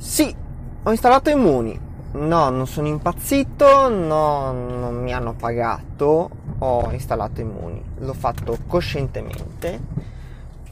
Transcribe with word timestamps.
Sì, 0.00 0.34
ho 0.82 0.90
installato 0.90 1.28
Immuni. 1.28 1.78
No, 2.12 2.48
non 2.48 2.66
sono 2.66 2.86
impazzito, 2.86 3.90
no, 3.90 4.50
non 4.50 5.02
mi 5.02 5.12
hanno 5.12 5.34
pagato, 5.34 6.30
ho 6.56 6.90
installato 6.90 7.42
Immuni. 7.42 7.84
L'ho 7.98 8.14
fatto 8.14 8.56
coscientemente 8.66 9.78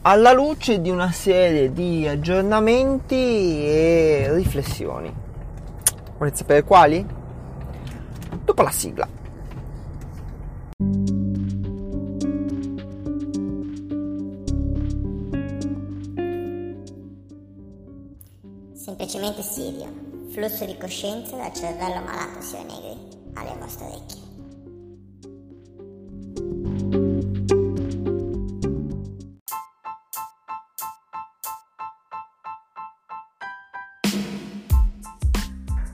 alla 0.01 0.33
luce 0.33 0.81
di 0.81 0.89
una 0.89 1.11
serie 1.11 1.71
di 1.71 2.07
aggiornamenti 2.07 3.63
e 3.63 4.29
riflessioni. 4.31 5.13
Volete 6.17 6.37
sapere 6.37 6.63
quali? 6.63 7.05
Dopo 8.43 8.61
la 8.63 8.71
sigla. 8.71 9.07
Semplicemente 19.09 19.41
Sirio, 19.41 19.91
flusso 20.29 20.65
di 20.65 20.77
coscienza 20.77 21.35
dal 21.35 21.51
cervello 21.51 21.99
malato 22.05 22.41
sia 22.41 22.61
negri 22.61 22.95
alle 23.33 23.55
vostre 23.59 23.85
orecchie. 23.85 24.21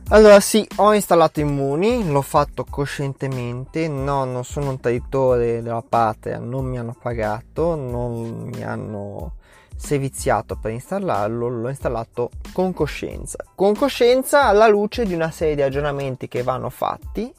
Allora 0.09 0.41
sì, 0.41 0.67
ho 0.75 0.93
installato 0.93 1.39
Immuni, 1.39 2.05
l'ho 2.11 2.21
fatto 2.21 2.65
coscientemente, 2.69 3.87
no, 3.87 4.25
non 4.25 4.43
sono 4.43 4.71
un 4.71 4.79
traditore 4.81 5.61
della 5.61 5.81
patria, 5.87 6.37
non 6.37 6.65
mi 6.65 6.77
hanno 6.77 6.97
pagato, 7.01 7.75
non 7.75 8.49
mi 8.49 8.61
hanno 8.61 9.35
seviziato 9.75 10.55
per 10.55 10.71
installarlo, 10.71 11.47
l'ho 11.47 11.69
installato 11.69 12.31
con 12.53 12.73
coscienza. 12.73 13.43
Con 13.55 13.75
coscienza 13.75 14.45
alla 14.45 14.67
luce 14.67 15.05
di 15.05 15.13
una 15.13 15.31
serie 15.31 15.55
di 15.55 15.61
aggiornamenti 15.61 16.27
che 16.27 16.43
vanno 16.43 16.69
fatti, 16.69 17.33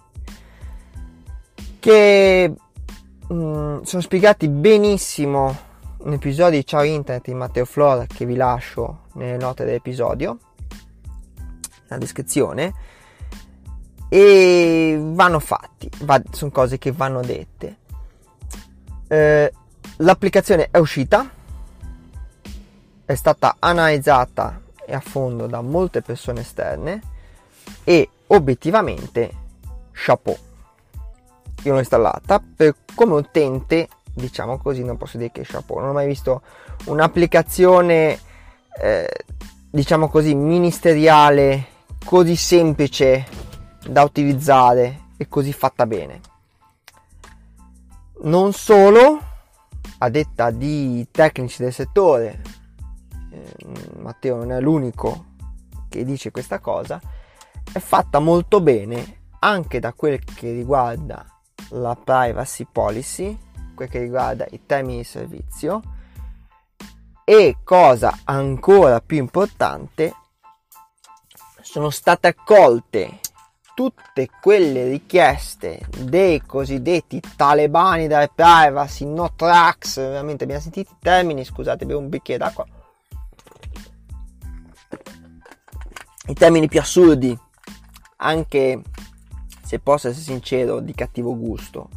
che 1.78 2.52
mh, 3.28 3.34
mm, 3.34 3.82
sono 3.82 4.02
spiegati 4.02 4.48
benissimo 4.48 5.64
in 6.04 6.12
episodi 6.12 6.56
di 6.56 6.66
Ciao 6.66 6.82
Internet 6.82 7.26
di 7.26 7.34
Matteo 7.34 7.64
Flora 7.64 8.06
che 8.06 8.24
vi 8.26 8.36
lascio 8.36 9.04
nelle 9.14 9.36
note 9.36 9.64
dell'episodio 9.64 10.38
nella 11.88 12.00
descrizione 12.00 12.74
e 14.08 14.98
vanno 15.00 15.40
fatti, 15.40 15.90
va, 16.02 16.20
sono 16.30 16.50
cose 16.50 16.78
che 16.78 16.92
vanno 16.92 17.22
dette. 17.22 17.76
Eh, 19.08 19.52
l'applicazione 19.96 20.68
è 20.70 20.78
uscita, 20.78 21.28
è 23.06 23.14
stata 23.14 23.56
analizzata 23.58 24.60
a 24.88 25.00
fondo 25.00 25.46
da 25.46 25.62
molte 25.62 26.02
persone 26.02 26.40
esterne 26.40 27.00
e 27.84 28.08
obiettivamente 28.26 29.30
chapeau. 29.92 30.36
Io 31.62 31.72
l'ho 31.72 31.78
installata 31.78 32.42
per 32.54 32.74
come 32.94 33.14
utente, 33.14 33.88
diciamo 34.12 34.58
così, 34.58 34.84
non 34.84 34.96
posso 34.96 35.16
dire 35.16 35.30
che 35.32 35.42
chapeau, 35.44 35.78
non 35.78 35.90
ho 35.90 35.92
mai 35.92 36.06
visto 36.06 36.42
un'applicazione 36.86 38.20
eh, 38.80 39.24
diciamo 39.70 40.08
così 40.08 40.34
ministeriale 40.34 41.74
così 42.04 42.36
semplice 42.36 43.26
da 43.86 44.02
utilizzare 44.02 45.06
e 45.16 45.28
così 45.28 45.52
fatta 45.52 45.86
bene. 45.86 46.20
Non 48.22 48.52
solo, 48.52 49.20
a 49.98 50.08
detta 50.08 50.50
di 50.50 51.06
tecnici 51.10 51.62
del 51.62 51.72
settore, 51.72 52.40
Matteo 53.98 54.36
non 54.36 54.52
è 54.52 54.60
l'unico 54.60 55.34
che 55.88 56.04
dice 56.04 56.30
questa 56.30 56.58
cosa, 56.58 57.00
è 57.72 57.78
fatta 57.78 58.18
molto 58.18 58.60
bene 58.60 59.24
anche 59.40 59.80
da 59.80 59.92
quel 59.92 60.22
che 60.22 60.52
riguarda 60.52 61.24
la 61.70 61.96
privacy 61.96 62.66
policy, 62.70 63.38
quel 63.74 63.88
che 63.88 64.00
riguarda 64.00 64.46
i 64.50 64.64
termini 64.66 64.98
di 64.98 65.04
servizio 65.04 65.80
e 67.24 67.56
cosa 67.64 68.20
ancora 68.24 69.00
più 69.00 69.18
importante 69.18 70.14
sono 71.60 71.90
state 71.90 72.28
accolte 72.28 73.20
tutte 73.74 74.30
quelle 74.40 74.88
richieste 74.88 75.80
dei 75.98 76.40
cosiddetti 76.40 77.20
talebani 77.36 78.06
della 78.06 78.26
privacy, 78.26 79.04
no 79.04 79.34
tracks, 79.34 79.96
veramente 79.96 80.44
abbiamo 80.44 80.62
sentito 80.62 80.92
i 80.92 80.96
termini, 80.98 81.44
scusate, 81.44 81.84
bevo 81.84 81.98
un 81.98 82.08
bicchiere 82.08 82.42
d'acqua. 82.42 82.64
I 86.28 86.34
termini 86.34 86.68
più 86.68 86.80
assurdi, 86.80 87.36
anche 88.16 88.82
se 89.64 89.78
posso 89.78 90.08
essere 90.08 90.24
sincero, 90.24 90.80
di 90.80 90.92
cattivo 90.94 91.36
gusto, 91.36 91.88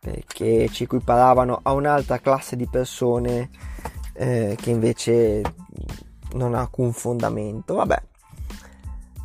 perché 0.00 0.68
ci 0.70 0.84
equiparavano 0.84 1.60
a 1.62 1.72
un'altra 1.72 2.18
classe 2.18 2.56
di 2.56 2.66
persone 2.66 3.50
eh, 4.14 4.56
che 4.60 4.70
invece 4.70 5.42
non 6.32 6.54
ha 6.54 6.60
alcun 6.60 6.92
fondamento. 6.92 7.74
Vabbè, 7.74 8.02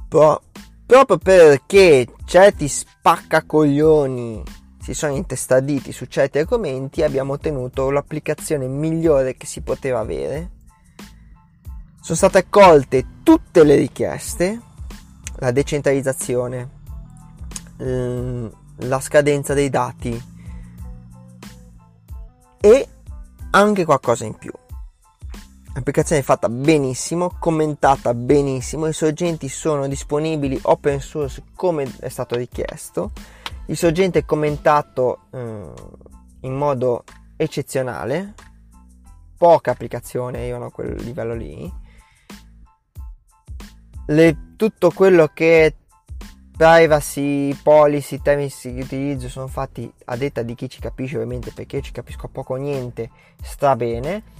Pro- 0.08 0.42
proprio 0.86 1.18
perché 1.18 2.08
certi 2.26 2.68
spaccacoglioni 2.68 4.44
si 4.82 4.94
sono 4.96 5.14
intestarditi 5.14 5.92
su 5.92 6.06
certi 6.06 6.40
argomenti, 6.40 7.04
abbiamo 7.04 7.34
ottenuto 7.34 7.92
l'applicazione 7.92 8.68
migliore 8.68 9.36
che 9.36 9.46
si 9.46 9.62
poteva 9.62 10.00
avere. 10.00 10.58
Sono 12.02 12.18
state 12.18 12.40
accolte 12.40 13.06
tutte 13.24 13.64
le 13.64 13.76
richieste, 13.76 14.62
la 15.36 15.52
decentralizzazione, 15.52 16.70
la 17.78 19.00
scadenza 19.00 19.54
dei 19.54 19.70
dati 19.70 20.22
e 22.62 22.88
anche 23.52 23.86
qualcosa 23.86 24.26
in 24.26 24.36
più. 24.36 24.52
L'applicazione 25.74 26.22
è 26.22 26.26
fatta 26.26 26.50
benissimo, 26.50 27.36
commentata 27.40 28.14
benissimo, 28.14 28.88
i 28.88 28.94
sorgenti 28.94 29.48
sono 29.48 29.88
disponibili 29.88 30.59
open 30.64 31.00
source 31.00 31.44
come 31.56 31.90
è 32.00 32.09
stato 32.09 32.36
richiesto, 32.36 33.12
il 33.68 33.78
sorgente 33.78 34.20
è 34.20 34.26
commentato 34.26 35.20
eh, 35.32 35.72
in 36.42 36.54
modo 36.56 37.04
eccezionale, 37.38 38.34
poche 39.38 39.70
applicazioni 39.70 40.38
arrivano 40.38 40.66
a 40.66 40.72
quel 40.72 40.96
livello 40.96 41.36
lì, 41.36 41.72
Le, 44.12 44.56
tutto 44.56 44.92
quello 44.92 45.28
che 45.34 45.66
è 45.66 45.74
privacy, 46.56 47.53
policy, 47.53 48.22
termini 48.22 48.52
di 48.62 48.81
utilizzo 48.81 49.30
sono 49.30 49.47
fatti 49.47 49.92
a 50.06 50.16
detta 50.16 50.42
di 50.42 50.56
chi 50.56 50.70
ci 50.70 50.81
capisce 50.81 51.16
ovviamente 51.16 51.52
perché 51.52 51.78
io 51.78 51.81
ci 51.84 51.92
capisco 51.92 52.28
poco 52.28 52.53
o 52.53 52.58
niente, 52.58 53.09
sta 53.42 53.75
bene 53.75 54.38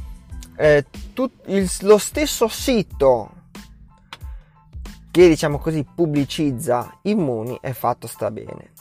eh, 0.56 0.86
tut, 1.14 1.32
il, 1.46 1.70
lo 1.82 1.98
stesso 1.98 2.50
sito 2.50 3.32
che 5.10 5.28
diciamo 5.28 5.58
così 5.58 5.84
pubblicizza 5.84 7.00
Immuni 7.04 7.58
è 7.62 7.72
fatto 7.72 8.08
sta 8.08 8.30
bene. 8.30 8.74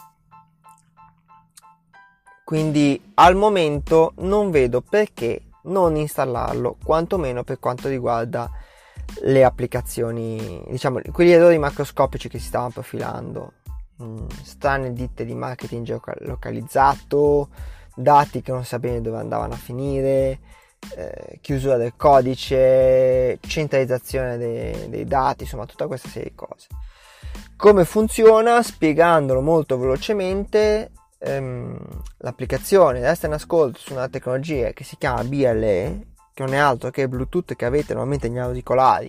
Quindi 2.44 3.12
al 3.15 3.37
momento 3.37 4.12
non 4.19 4.50
vedo 4.50 4.81
perché 4.81 5.43
non 5.65 5.97
installarlo, 5.97 6.76
quantomeno 6.82 7.44
per 7.44 7.59
quanto 7.59 7.88
riguarda 7.88 8.50
le 9.22 9.44
applicazioni, 9.44 10.62
diciamo, 10.69 11.00
quegli 11.12 11.30
errori 11.30 11.58
macroscopici 11.58 12.28
che 12.28 12.38
si 12.38 12.46
stavano 12.46 12.70
profilando. 12.70 13.52
Mm, 14.02 14.26
strane 14.42 14.92
ditte 14.92 15.24
di 15.24 15.34
marketing 15.34 15.84
geolocalizzato, 15.84 17.48
dati 17.96 18.42
che 18.42 18.52
non 18.52 18.64
sa 18.64 18.78
bene 18.78 19.00
dove 19.00 19.19
andavano 19.19 19.54
a 19.54 19.56
finire, 19.56 20.38
eh, 20.94 21.38
chiusura 21.41 21.76
del 21.76 21.94
codice, 21.96 23.38
centralizzazione 23.41 24.36
dei, 24.36 24.88
dei 24.88 25.05
dati, 25.05 25.43
insomma 25.43 25.66
tutta 25.66 25.87
questa 25.88 26.08
serie 26.08 26.31
di 26.31 26.34
cose. 26.37 26.69
Come 27.56 27.84
funziona? 27.84 28.62
Spiegandolo 28.62 29.40
molto 29.40 29.78
velocemente, 29.78 30.93
ehm, 31.19 31.76
l'applicazione 32.19 33.00
resta 33.00 33.26
in 33.26 33.32
ascolto 33.32 33.81
su 33.81 33.93
una 33.93 34.08
tecnologia 34.08 34.70
che 34.70 34.84
si 34.84 34.96
chiama 34.96 35.25
BLE, 35.25 36.06
che 36.38 36.44
non 36.44 36.55
è 36.55 36.58
altro 36.58 36.90
che 36.90 37.02
il 37.02 37.08
Bluetooth 37.08 37.56
che 37.56 37.64
avete 37.64 37.94
normalmente 37.94 38.29
negli 38.29 38.38
auricolari, 38.38 39.08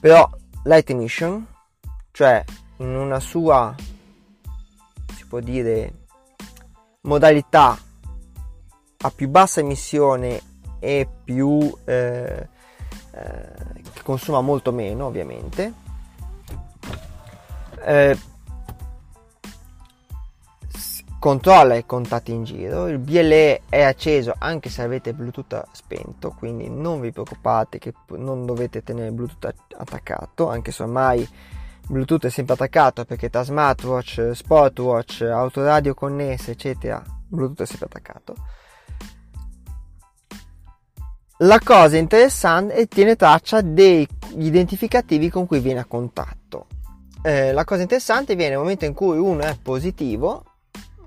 però 0.00 0.28
light 0.64 0.90
emission, 0.90 1.46
cioè 2.10 2.44
in 2.78 2.88
una 2.88 3.20
sua, 3.20 3.72
si 5.14 5.24
può 5.26 5.38
dire, 5.38 6.06
modalità 7.02 7.78
a 8.98 9.10
più 9.12 9.28
bassa 9.28 9.60
emissione 9.60 10.42
e 10.80 11.08
più 11.22 11.72
eh, 11.84 12.48
eh, 13.12 13.52
che 13.92 14.02
consuma 14.02 14.40
molto 14.40 14.72
meno 14.72 15.06
ovviamente 15.06 15.72
eh, 17.84 18.18
controlla 21.26 21.74
i 21.74 21.84
contatti 21.84 22.30
in 22.30 22.44
giro, 22.44 22.86
il 22.86 22.98
BLE 22.98 23.62
è 23.68 23.82
acceso 23.82 24.32
anche 24.38 24.70
se 24.70 24.82
avete 24.82 25.12
Bluetooth 25.12 25.64
spento, 25.72 26.32
quindi 26.38 26.68
non 26.68 27.00
vi 27.00 27.10
preoccupate 27.10 27.78
che 27.78 27.92
non 28.10 28.46
dovete 28.46 28.84
tenere 28.84 29.10
Bluetooth 29.10 29.52
attaccato, 29.76 30.48
anche 30.48 30.70
se 30.70 30.84
ormai 30.84 31.28
Bluetooth 31.88 32.26
è 32.26 32.30
sempre 32.30 32.54
attaccato 32.54 33.04
perché 33.04 33.28
tra 33.28 33.42
smartwatch, 33.42 34.30
sportwatch, 34.34 35.22
autoradio 35.22 35.94
connesse, 35.94 36.52
eccetera, 36.52 37.02
Bluetooth 37.26 37.62
è 37.62 37.66
sempre 37.66 37.86
attaccato. 37.86 38.34
La 41.38 41.58
cosa 41.58 41.96
interessante 41.96 42.74
è 42.74 42.76
che 42.76 42.86
tiene 42.86 43.16
traccia 43.16 43.62
degli 43.62 44.06
identificativi 44.36 45.28
con 45.28 45.44
cui 45.48 45.58
viene 45.58 45.80
a 45.80 45.86
contatto. 45.86 46.66
Eh, 47.20 47.50
la 47.50 47.64
cosa 47.64 47.82
interessante 47.82 48.36
viene 48.36 48.50
nel 48.50 48.60
momento 48.60 48.84
in 48.84 48.94
cui 48.94 49.18
uno 49.18 49.42
è 49.42 49.58
positivo, 49.60 50.44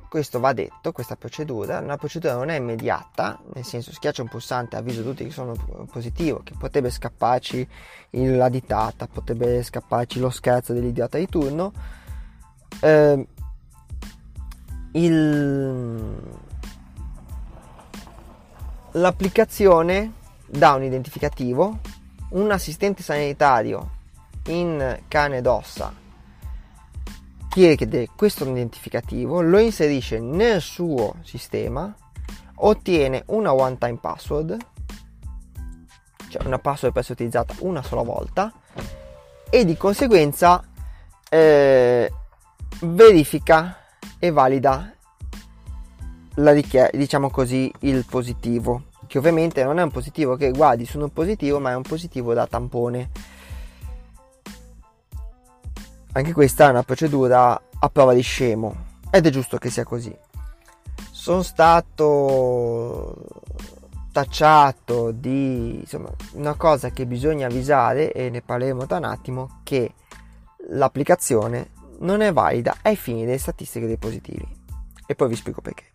questo 0.10 0.40
va 0.40 0.52
detto, 0.54 0.92
questa 0.92 1.16
procedura, 1.16 1.80
una 1.80 1.96
procedura 1.96 2.34
non 2.34 2.50
è 2.50 2.58
immediata, 2.58 3.40
nel 3.54 3.64
senso 3.64 3.94
schiaccia 3.94 4.24
un 4.24 4.28
pulsante, 4.28 4.76
avviso 4.76 5.04
tutti 5.04 5.24
che 5.24 5.32
sono 5.32 5.56
positivo, 5.90 6.42
che 6.44 6.54
potrebbe 6.58 6.90
scapparci 6.90 7.68
la 8.12 8.50
ditata, 8.50 9.08
potrebbe 9.08 9.62
scapparci 9.62 10.20
lo 10.20 10.32
scherzo 10.32 10.74
dell'idiota 10.74 11.18
di 11.18 11.28
turno. 11.28 11.72
Eh, 12.82 13.28
il... 14.94 16.38
L'applicazione 18.94 20.14
dà 20.48 20.74
un 20.74 20.84
identificativo, 20.84 21.80
un 22.30 22.52
assistente 22.52 23.04
sanitario 23.04 23.98
in 24.48 25.02
carne 25.08 25.38
ed 25.38 25.46
ossa 25.46 26.08
chiede 27.50 28.08
questo 28.16 28.48
identificativo, 28.48 29.42
lo 29.42 29.60
inserisce 29.60 30.20
nel 30.20 30.62
suo 30.62 31.16
sistema, 31.24 31.94
ottiene 32.56 33.24
una 33.28 33.54
one 33.54 33.78
time 33.78 33.98
password, 34.00 34.58
cioè 36.30 36.46
una 36.46 36.60
password 36.60 36.94
per 36.94 37.02
essere 37.02 37.16
utilizzata 37.16 37.56
una 37.60 37.82
sola 37.82 38.04
volta, 38.04 38.54
e 39.50 39.66
di 39.66 39.76
conseguenza 39.76 40.64
eh, 41.28 42.12
verifica 42.82 43.78
e 44.20 44.30
valida 44.32 44.94
la 46.36 46.52
richiesta, 46.52 46.96
diciamo 46.96 47.30
così, 47.32 47.72
il 47.80 48.06
positivo, 48.06 48.84
che 49.08 49.18
ovviamente 49.18 49.64
non 49.64 49.80
è 49.80 49.84
un 49.84 49.92
positivo 49.92 50.36
che 50.36 50.52
guardi 50.52 50.86
sono 50.86 51.08
positivo, 51.08 51.60
ma 51.60 51.72
è 51.72 51.76
un 51.76 51.82
positivo 51.82 52.34
da 52.34 52.46
tampone 52.46 53.10
anche 56.20 56.34
questa 56.34 56.68
è 56.68 56.70
una 56.70 56.84
procedura 56.84 57.62
a 57.80 57.90
prova 57.90 58.14
di 58.14 58.22
scemo 58.22 58.88
ed 59.10 59.26
è 59.26 59.30
giusto 59.30 59.58
che 59.58 59.70
sia 59.70 59.84
così. 59.84 60.16
Sono 61.12 61.42
stato 61.42 63.16
tacciato 64.12 65.12
di 65.12 65.80
insomma, 65.80 66.10
una 66.34 66.56
cosa 66.56 66.90
che 66.90 67.06
bisogna 67.06 67.48
avvisare 67.48 68.12
e 68.12 68.30
ne 68.30 68.42
parleremo 68.42 68.86
tra 68.86 68.98
un 68.98 69.06
attimo 69.06 69.60
che 69.64 69.94
l'applicazione 70.70 71.72
non 72.00 72.22
è 72.22 72.32
valida 72.32 72.78
ai 72.82 72.96
fini 72.96 73.26
delle 73.26 73.38
statistiche 73.38 73.88
dei 73.88 73.98
positivi. 73.98 74.48
E 75.06 75.16
poi 75.16 75.30
vi 75.30 75.36
spiego 75.36 75.62
perché. 75.62 75.86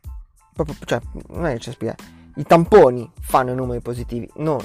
Proprio, 0.53 0.77
cioè, 0.85 1.01
non 1.29 1.47
è 1.47 1.53
che 1.53 1.59
c'è 1.59 1.73
spiegare 1.73 2.23
i 2.37 2.45
tamponi 2.45 3.11
fanno 3.21 3.53
i 3.53 3.55
numeri 3.55 3.81
positivi 3.81 4.29
non 4.37 4.61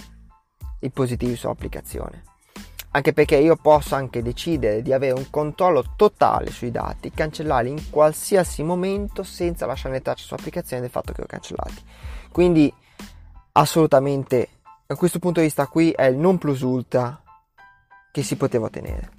i 0.80 0.90
positivi 0.90 1.36
sull'applicazione 1.36 2.24
anche 2.92 3.14
perché 3.14 3.38
io 3.38 3.56
posso 3.56 3.96
anche 3.96 4.24
decidere 4.24 4.82
di 4.82 4.94
avere 4.94 5.14
un 5.14 5.30
controllo 5.30 5.94
totale 5.96 6.50
sui 6.50 6.72
dati, 6.72 7.12
cancellarli 7.12 7.70
in 7.70 7.90
qualsiasi 7.90 8.64
momento 8.64 9.24
senza 9.24 9.66
lasciare 9.66 10.02
traccia 10.02 10.26
sull'applicazione 10.26 10.82
del 10.82 10.92
fatto 10.92 11.14
che 11.14 11.22
ho 11.22 11.28
cancellati. 11.28 11.82
Quindi 12.32 12.74
assolutamente 13.52 14.50
da 14.88 14.96
questo 14.96 15.20
punto 15.20 15.40
di 15.40 15.46
vista 15.46 15.68
qui 15.68 15.92
è 15.92 16.06
il 16.06 16.18
non 16.18 16.38
plus 16.40 16.62
ultra 16.62 17.22
che 18.12 18.24
si 18.24 18.36
poteva 18.36 18.66
ottenere. 18.66 19.19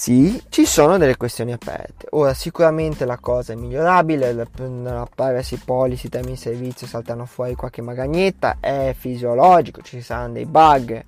Sì, 0.00 0.40
ci 0.48 0.64
sono 0.64 0.96
delle 0.96 1.16
questioni 1.16 1.52
aperte. 1.52 2.06
Ora, 2.10 2.32
sicuramente 2.32 3.04
la 3.04 3.18
cosa 3.18 3.52
è 3.52 3.56
migliorabile, 3.56 4.32
la 4.32 5.08
privacy 5.12 5.56
policy, 5.56 6.08
temi 6.08 6.28
di 6.28 6.36
servizio 6.36 6.86
saltano 6.86 7.26
fuori 7.26 7.56
qualche 7.56 7.82
magagnetta, 7.82 8.58
è 8.60 8.94
fisiologico, 8.96 9.82
ci 9.82 10.00
saranno 10.00 10.34
dei 10.34 10.46
bug, 10.46 11.04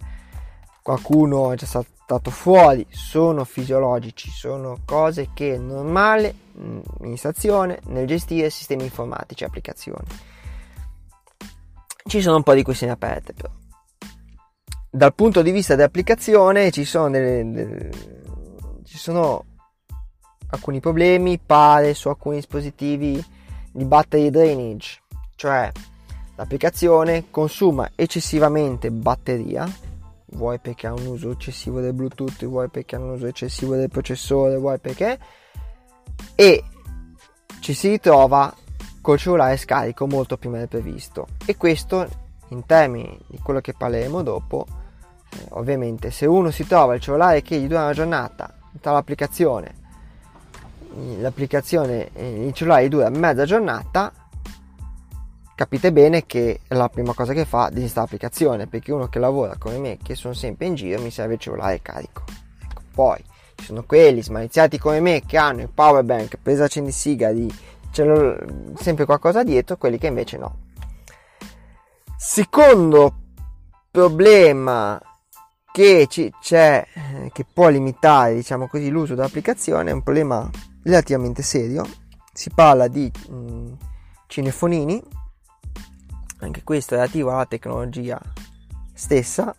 qualcuno 0.82 1.52
è 1.52 1.54
già 1.54 1.66
saltato 1.66 2.32
fuori, 2.32 2.84
sono 2.90 3.44
fisiologici, 3.44 4.28
sono 4.28 4.80
cose 4.84 5.28
che 5.34 5.54
è 5.54 5.56
normale 5.56 6.34
amministrazione 6.98 7.78
nel 7.84 8.08
gestire 8.08 8.50
sistemi 8.50 8.82
informatici 8.82 9.44
e 9.44 9.46
applicazioni. 9.46 10.08
Ci 12.06 12.20
sono 12.20 12.34
un 12.34 12.42
po' 12.42 12.54
di 12.54 12.64
questioni 12.64 12.92
aperte 12.92 13.34
però. 13.34 13.50
Dal 14.90 15.14
punto 15.14 15.42
di 15.42 15.52
vista 15.52 15.76
dell'applicazione 15.76 16.72
ci 16.72 16.84
sono 16.84 17.08
delle, 17.10 17.48
delle 17.48 18.19
ci 18.90 18.98
sono 18.98 19.44
alcuni 20.48 20.80
problemi, 20.80 21.38
pare 21.38 21.94
su 21.94 22.08
alcuni 22.08 22.36
dispositivi 22.36 23.24
di 23.70 23.84
battery 23.84 24.30
drainage, 24.30 25.00
cioè 25.36 25.70
l'applicazione 26.34 27.30
consuma 27.30 27.88
eccessivamente 27.94 28.90
batteria, 28.90 29.64
vuoi 30.32 30.58
perché 30.58 30.88
ha 30.88 30.92
un 30.92 31.06
uso 31.06 31.30
eccessivo 31.30 31.78
del 31.80 31.92
Bluetooth, 31.92 32.44
vuoi 32.46 32.68
perché 32.68 32.96
ha 32.96 32.98
un 32.98 33.10
uso 33.10 33.26
eccessivo 33.26 33.76
del 33.76 33.88
processore, 33.88 34.56
vuoi 34.56 34.80
perché, 34.80 35.16
e 36.34 36.64
ci 37.60 37.74
si 37.74 37.90
ritrova 37.90 38.52
col 39.00 39.18
cellulare 39.18 39.56
scarico 39.56 40.08
molto 40.08 40.36
prima 40.36 40.58
del 40.58 40.66
previsto. 40.66 41.28
E 41.46 41.56
questo, 41.56 42.08
in 42.48 42.66
termini 42.66 43.16
di 43.28 43.38
quello 43.38 43.60
che 43.60 43.72
parleremo 43.72 44.20
dopo, 44.22 44.66
eh, 45.30 45.46
ovviamente 45.50 46.10
se 46.10 46.26
uno 46.26 46.50
si 46.50 46.66
trova 46.66 46.96
il 46.96 47.00
cellulare 47.00 47.40
che 47.40 47.56
gli 47.56 47.68
dura 47.68 47.82
una 47.82 47.92
giornata 47.92 48.54
tra 48.80 48.92
l'applicazione. 48.92 49.74
L'applicazione 51.18 52.10
il 52.14 52.52
cellulare 52.52 52.88
dura 52.88 53.08
mezza 53.10 53.44
giornata 53.44 54.12
capite 55.54 55.92
bene 55.92 56.24
che 56.26 56.60
la 56.68 56.88
prima 56.88 57.12
cosa 57.12 57.32
che 57.32 57.44
fa 57.44 57.68
è 57.68 57.70
disinstallare 57.70 58.12
l'applicazione 58.12 58.66
perché 58.66 58.92
uno 58.92 59.08
che 59.08 59.18
lavora 59.18 59.56
come 59.58 59.78
me 59.78 59.98
che 60.02 60.14
sono 60.14 60.34
sempre 60.34 60.66
in 60.66 60.74
giro 60.74 61.00
mi 61.02 61.10
serve 61.10 61.34
il 61.34 61.40
cellulare 61.40 61.80
carico. 61.82 62.24
Ecco, 62.62 62.80
poi 62.92 63.22
ci 63.56 63.66
sono 63.66 63.84
quelli 63.84 64.22
smaliziati 64.22 64.78
come 64.78 65.00
me 65.00 65.22
che 65.24 65.36
hanno 65.36 65.60
il 65.60 65.68
power 65.68 66.02
bank 66.02 66.38
presa 66.42 66.64
accendisigari 66.64 67.48
sempre 67.92 69.04
qualcosa 69.04 69.42
dietro 69.42 69.76
quelli 69.76 69.98
che 69.98 70.06
invece 70.06 70.38
no. 70.38 70.56
Secondo 72.16 73.14
problema 73.90 75.00
che 75.72 76.08
c'è, 76.08 76.86
eh, 76.92 77.30
che 77.32 77.44
può 77.50 77.68
limitare 77.68 78.34
diciamo 78.34 78.68
così, 78.68 78.90
l'uso 78.90 79.14
dell'applicazione 79.14 79.90
è 79.90 79.94
un 79.94 80.02
problema 80.02 80.48
relativamente 80.82 81.42
serio. 81.42 81.86
Si 82.32 82.50
parla 82.50 82.88
di 82.88 83.10
mh, 83.28 83.34
mm, 83.34 83.72
cinefonini, 84.26 85.02
anche 86.38 86.62
questo 86.64 86.94
è 86.94 86.98
relativo 86.98 87.30
alla 87.30 87.46
tecnologia 87.46 88.20
stessa, 88.92 89.54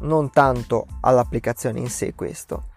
non 0.00 0.30
tanto 0.30 0.86
all'applicazione 1.00 1.80
in 1.80 1.88
sé 1.88 2.14
questo. 2.14 2.76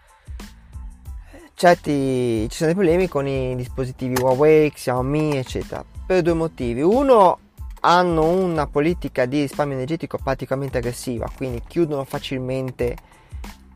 Certi, 1.54 2.50
ci 2.50 2.58
sono 2.58 2.74
dei 2.74 2.76
problemi 2.76 3.08
con 3.08 3.28
i 3.28 3.56
dispositivi 3.56 4.20
Huawei, 4.20 4.72
Xiaomi, 4.72 5.38
eccetera, 5.38 5.86
per 6.08 6.24
due 6.24 6.34
motivi. 6.34 6.82
Uno 6.82 7.38
hanno 7.82 8.28
una 8.28 8.68
politica 8.68 9.26
di 9.26 9.42
risparmio 9.42 9.76
energetico 9.76 10.18
praticamente 10.18 10.78
aggressiva, 10.78 11.30
quindi 11.36 11.62
chiudono 11.68 12.04
facilmente 12.04 12.96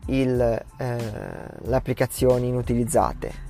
il, 0.06 0.40
eh, 0.40 0.96
le 1.62 1.76
applicazioni 1.76 2.48
inutilizzate 2.48 3.44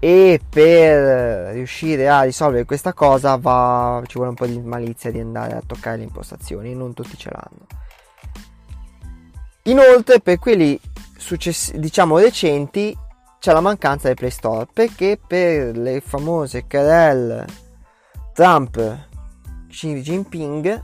e 0.00 0.40
per 0.48 1.52
riuscire 1.54 2.08
a 2.08 2.22
risolvere 2.22 2.64
questa 2.64 2.92
cosa 2.92 3.36
va, 3.36 4.00
ci 4.06 4.14
vuole 4.14 4.30
un 4.30 4.36
po' 4.36 4.46
di 4.46 4.60
malizia 4.60 5.10
di 5.10 5.18
andare 5.18 5.54
a 5.54 5.62
toccare 5.64 5.96
le 5.96 6.04
impostazioni, 6.04 6.74
non 6.74 6.94
tutti 6.94 7.16
ce 7.16 7.30
l'hanno. 7.30 7.66
Inoltre 9.64 10.20
per 10.20 10.38
quelli 10.38 10.80
successi, 11.16 11.78
diciamo 11.78 12.18
recenti 12.18 12.96
c'è 13.38 13.52
la 13.52 13.60
mancanza 13.60 14.06
del 14.06 14.16
Play 14.16 14.30
Store 14.30 14.66
perché 14.72 15.18
per 15.24 15.76
le 15.76 16.00
famose 16.00 16.64
querelle 16.66 17.44
Trump 18.32 19.07
Xi 19.78 20.00
Jinping 20.00 20.82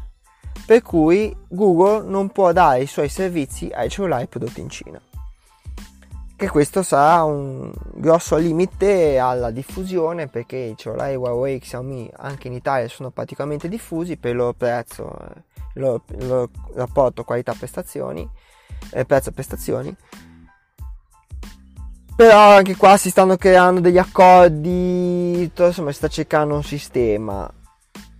per 0.65 0.81
cui 0.83 1.37
Google 1.49 2.09
non 2.09 2.31
può 2.31 2.53
dare 2.53 2.83
i 2.83 2.87
suoi 2.87 3.09
servizi 3.09 3.69
ai 3.75 3.91
cellulari 3.91 4.29
prodotti 4.29 4.61
in 4.61 4.69
Cina. 4.69 5.01
Che 6.37 6.49
questo 6.49 6.85
sarà 6.85 7.25
un 7.25 7.73
grosso 7.95 8.37
limite 8.37 9.19
alla 9.19 9.51
diffusione 9.51 10.29
perché 10.29 10.57
i 10.57 10.77
cellulari 10.77 11.17
Huawei 11.17 11.57
e 11.57 11.59
Xiaomi 11.59 12.09
anche 12.19 12.47
in 12.47 12.55
Italia 12.55 12.87
sono 12.87 13.11
praticamente 13.11 13.69
diffusi 13.69 14.17
per 14.17 14.31
il 14.31 14.37
loro 14.37 14.53
prezzo, 14.53 15.13
il 15.75 15.81
loro, 15.81 16.03
il 16.17 16.27
loro 16.29 16.51
rapporto 16.75 17.25
qualità-prestazioni, 17.25 18.29
eh, 18.91 19.05
prezzo-prestazioni 19.05 19.97
però 22.15 22.53
anche 22.53 22.77
qua 22.77 22.97
si 22.97 23.11
stanno 23.11 23.37
creando 23.37 23.81
degli 23.81 23.99
accordi, 23.99 25.51
insomma 25.53 25.91
si 25.91 25.97
sta 25.97 26.07
cercando 26.07 26.55
un 26.55 26.63
sistema. 26.63 27.53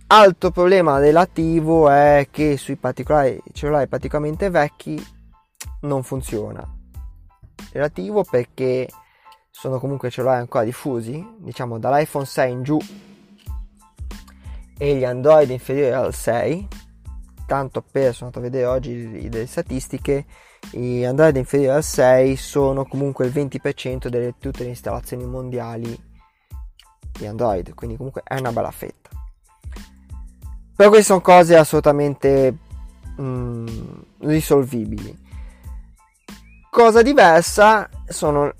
Altro 0.07 0.51
problema 0.51 0.99
relativo 0.99 1.89
è 1.89 2.27
che 2.29 2.57
sui 2.57 2.75
particolari 2.75 3.41
cellulari 3.53 3.87
praticamente 3.87 4.51
vecchi 4.51 5.03
non 5.81 6.03
funziona. 6.03 6.63
Relativo 7.71 8.23
perché 8.23 8.87
sono 9.49 9.79
comunque 9.79 10.11
cellulari 10.11 10.41
ancora 10.41 10.63
diffusi, 10.63 11.25
diciamo 11.39 11.79
dall'iPhone 11.79 12.25
6 12.25 12.51
in 12.51 12.63
giù 12.63 12.77
e 14.77 14.95
gli 14.95 15.03
Android 15.03 15.49
inferiori 15.49 15.93
al 15.93 16.13
6. 16.13 16.67
Tanto 17.47 17.81
per, 17.81 18.13
sono 18.13 18.29
andato 18.29 18.45
a 18.45 18.49
vedere 18.49 18.65
oggi 18.65 19.27
delle 19.27 19.47
statistiche, 19.47 20.25
gli 20.69 21.03
Android 21.03 21.35
inferiori 21.35 21.77
al 21.77 21.83
6 21.83 22.35
sono 22.35 22.85
comunque 22.85 23.25
il 23.25 23.31
20% 23.31 24.07
di 24.07 24.33
tutte 24.37 24.63
le 24.63 24.69
installazioni 24.69 25.25
mondiali 25.25 25.97
di 27.17 27.25
Android, 27.25 27.73
quindi 27.73 27.97
comunque 27.97 28.21
è 28.23 28.37
una 28.37 28.51
bella 28.51 28.71
fetta. 28.71 29.04
Però 30.75 30.89
queste 30.89 31.05
sono 31.05 31.21
cose 31.21 31.55
assolutamente 31.55 32.57
mm, 33.21 33.67
risolvibili. 34.19 35.23
Cosa 36.69 37.01
diversa 37.01 37.89
sono 38.07 38.53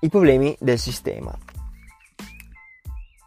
i 0.00 0.08
problemi 0.08 0.56
del 0.58 0.78
sistema. 0.78 1.36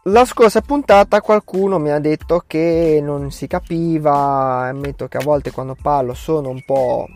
La 0.04 0.24
scorsa 0.24 0.62
puntata 0.62 1.20
qualcuno 1.20 1.78
mi 1.78 1.90
ha 1.90 1.98
detto 1.98 2.42
che 2.46 2.98
non 3.02 3.30
si 3.30 3.46
capiva, 3.46 4.66
ammetto 4.68 5.06
che 5.06 5.18
a 5.18 5.22
volte 5.22 5.52
quando 5.52 5.76
parlo 5.80 6.14
sono 6.14 6.48
un 6.48 6.62
po' 6.64 7.06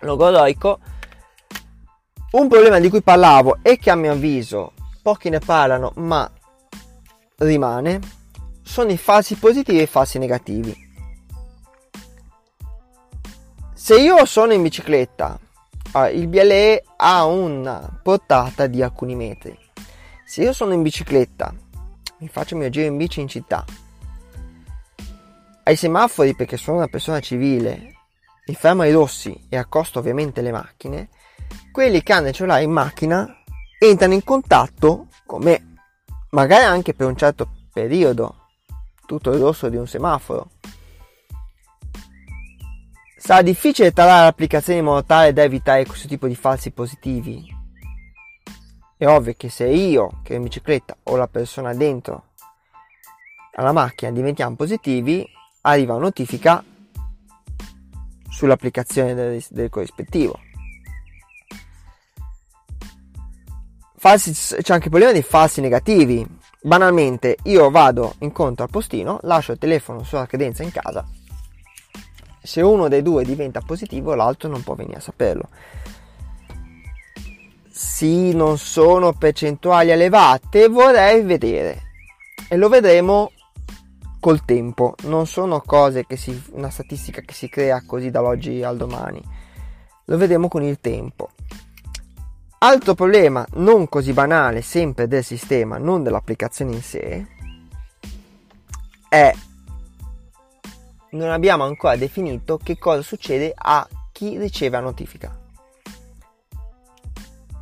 logoroico. 0.00 0.78
Un 2.30 2.48
problema 2.48 2.78
di 2.78 2.88
cui 2.88 3.02
parlavo 3.02 3.58
e 3.60 3.76
che 3.76 3.90
a 3.90 3.96
mio 3.96 4.12
avviso 4.12 4.72
pochi 5.02 5.28
ne 5.28 5.40
parlano 5.40 5.92
ma 5.96 6.30
rimane 7.38 8.00
sono 8.62 8.90
i 8.90 8.96
falsi 8.96 9.36
positivi 9.36 9.80
e 9.80 9.82
i 9.82 9.86
falsi 9.86 10.18
negativi. 10.18 10.90
Se 13.74 13.98
io 13.98 14.24
sono 14.24 14.52
in 14.52 14.62
bicicletta, 14.62 15.38
il 16.12 16.28
BLE 16.28 16.84
ha 16.96 17.24
una 17.26 18.00
portata 18.02 18.66
di 18.66 18.82
alcuni 18.82 19.14
metri. 19.14 19.58
Se 20.24 20.42
io 20.42 20.52
sono 20.52 20.72
in 20.72 20.82
bicicletta, 20.82 21.52
mi 22.18 22.28
faccio 22.28 22.54
il 22.54 22.60
mio 22.60 22.70
giro 22.70 22.86
in 22.86 22.96
bici 22.96 23.20
in 23.20 23.28
città, 23.28 23.64
ai 25.64 25.76
semafori 25.76 26.34
perché 26.34 26.56
sono 26.56 26.78
una 26.78 26.88
persona 26.88 27.20
civile 27.20 27.92
mi 28.44 28.54
fermo 28.54 28.82
ai 28.82 28.92
rossi 28.92 29.46
e 29.48 29.56
accosto 29.56 30.00
ovviamente 30.00 30.40
le 30.40 30.50
macchine, 30.50 31.08
quelli 31.70 32.02
che 32.02 32.12
hanno 32.12 32.28
il 32.28 32.34
cellulare 32.34 32.64
in 32.64 32.72
macchina 32.72 33.26
entrano 33.78 34.14
in 34.14 34.24
contatto 34.24 35.06
con 35.24 35.42
me, 35.42 35.76
magari 36.30 36.64
anche 36.64 36.92
per 36.92 37.06
un 37.06 37.16
certo 37.16 37.48
periodo, 37.72 38.41
tutto 39.06 39.30
il 39.32 39.40
rosso 39.40 39.68
di 39.68 39.76
un 39.76 39.86
semaforo. 39.86 40.50
Sarà 43.16 43.42
difficile 43.42 43.92
tarare 43.92 44.24
l'applicazione 44.24 44.80
in 44.80 44.84
modo 44.84 45.04
tale 45.04 45.32
da 45.32 45.42
evitare 45.42 45.86
questo 45.86 46.08
tipo 46.08 46.26
di 46.26 46.34
falsi 46.34 46.72
positivi. 46.72 47.60
È 48.96 49.06
ovvio 49.06 49.34
che 49.36 49.48
se 49.48 49.66
io, 49.66 50.20
che 50.22 50.34
in 50.34 50.42
bicicletta, 50.42 50.96
o 51.04 51.16
la 51.16 51.28
persona 51.28 51.72
dentro 51.74 52.30
alla 53.54 53.72
macchina 53.72 54.10
diventiamo 54.10 54.56
positivi, 54.56 55.24
arriva 55.62 55.94
una 55.94 56.04
notifica 56.04 56.64
sull'applicazione 58.28 59.14
del, 59.14 59.44
del 59.50 59.68
corrispettivo. 59.68 60.38
Falsi, 63.96 64.32
c'è 64.32 64.72
anche 64.72 64.86
il 64.86 64.90
problema 64.90 65.12
dei 65.12 65.22
falsi 65.22 65.60
negativi. 65.60 66.26
Banalmente, 66.64 67.38
io 67.44 67.70
vado 67.70 68.14
incontro 68.18 68.64
al 68.64 68.70
postino, 68.70 69.18
lascio 69.22 69.50
il 69.50 69.58
telefono 69.58 70.04
sulla 70.04 70.26
credenza 70.26 70.62
in 70.62 70.70
casa. 70.70 71.04
Se 72.40 72.60
uno 72.60 72.86
dei 72.86 73.02
due 73.02 73.24
diventa 73.24 73.60
positivo, 73.60 74.14
l'altro 74.14 74.48
non 74.48 74.62
può 74.62 74.74
venire 74.74 74.98
a 74.98 75.00
saperlo. 75.00 75.48
Sì, 77.68 78.32
non 78.32 78.58
sono 78.58 79.12
percentuali 79.12 79.90
elevate, 79.90 80.68
vorrei 80.68 81.22
vedere. 81.22 81.82
E 82.48 82.56
lo 82.56 82.68
vedremo 82.68 83.32
col 84.20 84.44
tempo, 84.44 84.94
non 85.02 85.26
sono 85.26 85.60
cose 85.66 86.06
che 86.06 86.16
si, 86.16 86.40
una 86.52 86.70
statistica 86.70 87.22
che 87.22 87.34
si 87.34 87.48
crea 87.48 87.82
così 87.84 88.10
dall'oggi 88.10 88.62
al 88.62 88.76
domani, 88.76 89.20
lo 90.04 90.16
vedremo 90.16 90.46
con 90.46 90.62
il 90.62 90.78
tempo. 90.80 91.30
Altro 92.64 92.94
problema 92.94 93.44
non 93.54 93.88
così 93.88 94.12
banale, 94.12 94.62
sempre 94.62 95.08
del 95.08 95.24
sistema, 95.24 95.78
non 95.78 96.04
dell'applicazione 96.04 96.70
in 96.70 96.80
sé, 96.80 97.26
è 99.08 99.34
non 101.10 101.30
abbiamo 101.30 101.64
ancora 101.64 101.96
definito 101.96 102.58
che 102.58 102.78
cosa 102.78 103.02
succede 103.02 103.52
a 103.52 103.86
chi 104.12 104.38
riceve 104.38 104.76
la 104.76 104.84
notifica. 104.84 105.36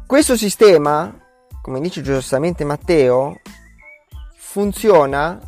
Questo 0.05 0.37
sistema, 0.37 1.19
come 1.63 1.81
dice 1.81 2.03
giustamente 2.03 2.65
Matteo, 2.65 3.41
funziona 4.37 5.41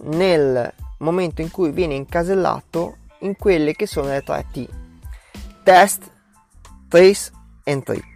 nel 0.00 0.74
momento 0.98 1.42
in 1.42 1.52
cui 1.52 1.70
viene 1.70 1.94
incasellato 1.94 2.96
in 3.20 3.36
quelle 3.36 3.72
che 3.74 3.86
sono 3.86 4.08
le 4.08 4.22
tre 4.22 4.46
T. 4.50 4.68
Test, 5.62 6.10
trace 6.88 7.30
and 7.66 7.84
treat. 7.84 8.15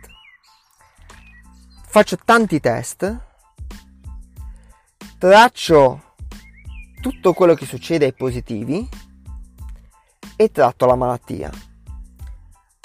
Faccio 1.93 2.17
tanti 2.25 2.61
test, 2.61 3.19
traccio 5.19 6.15
tutto 7.03 7.33
quello 7.33 7.55
che 7.55 7.67
succede 7.67 8.05
ai 8.05 8.13
positivi 8.13 8.89
e 10.37 10.51
tratto 10.53 10.87
la 10.87 10.95
malattia. 10.95 11.51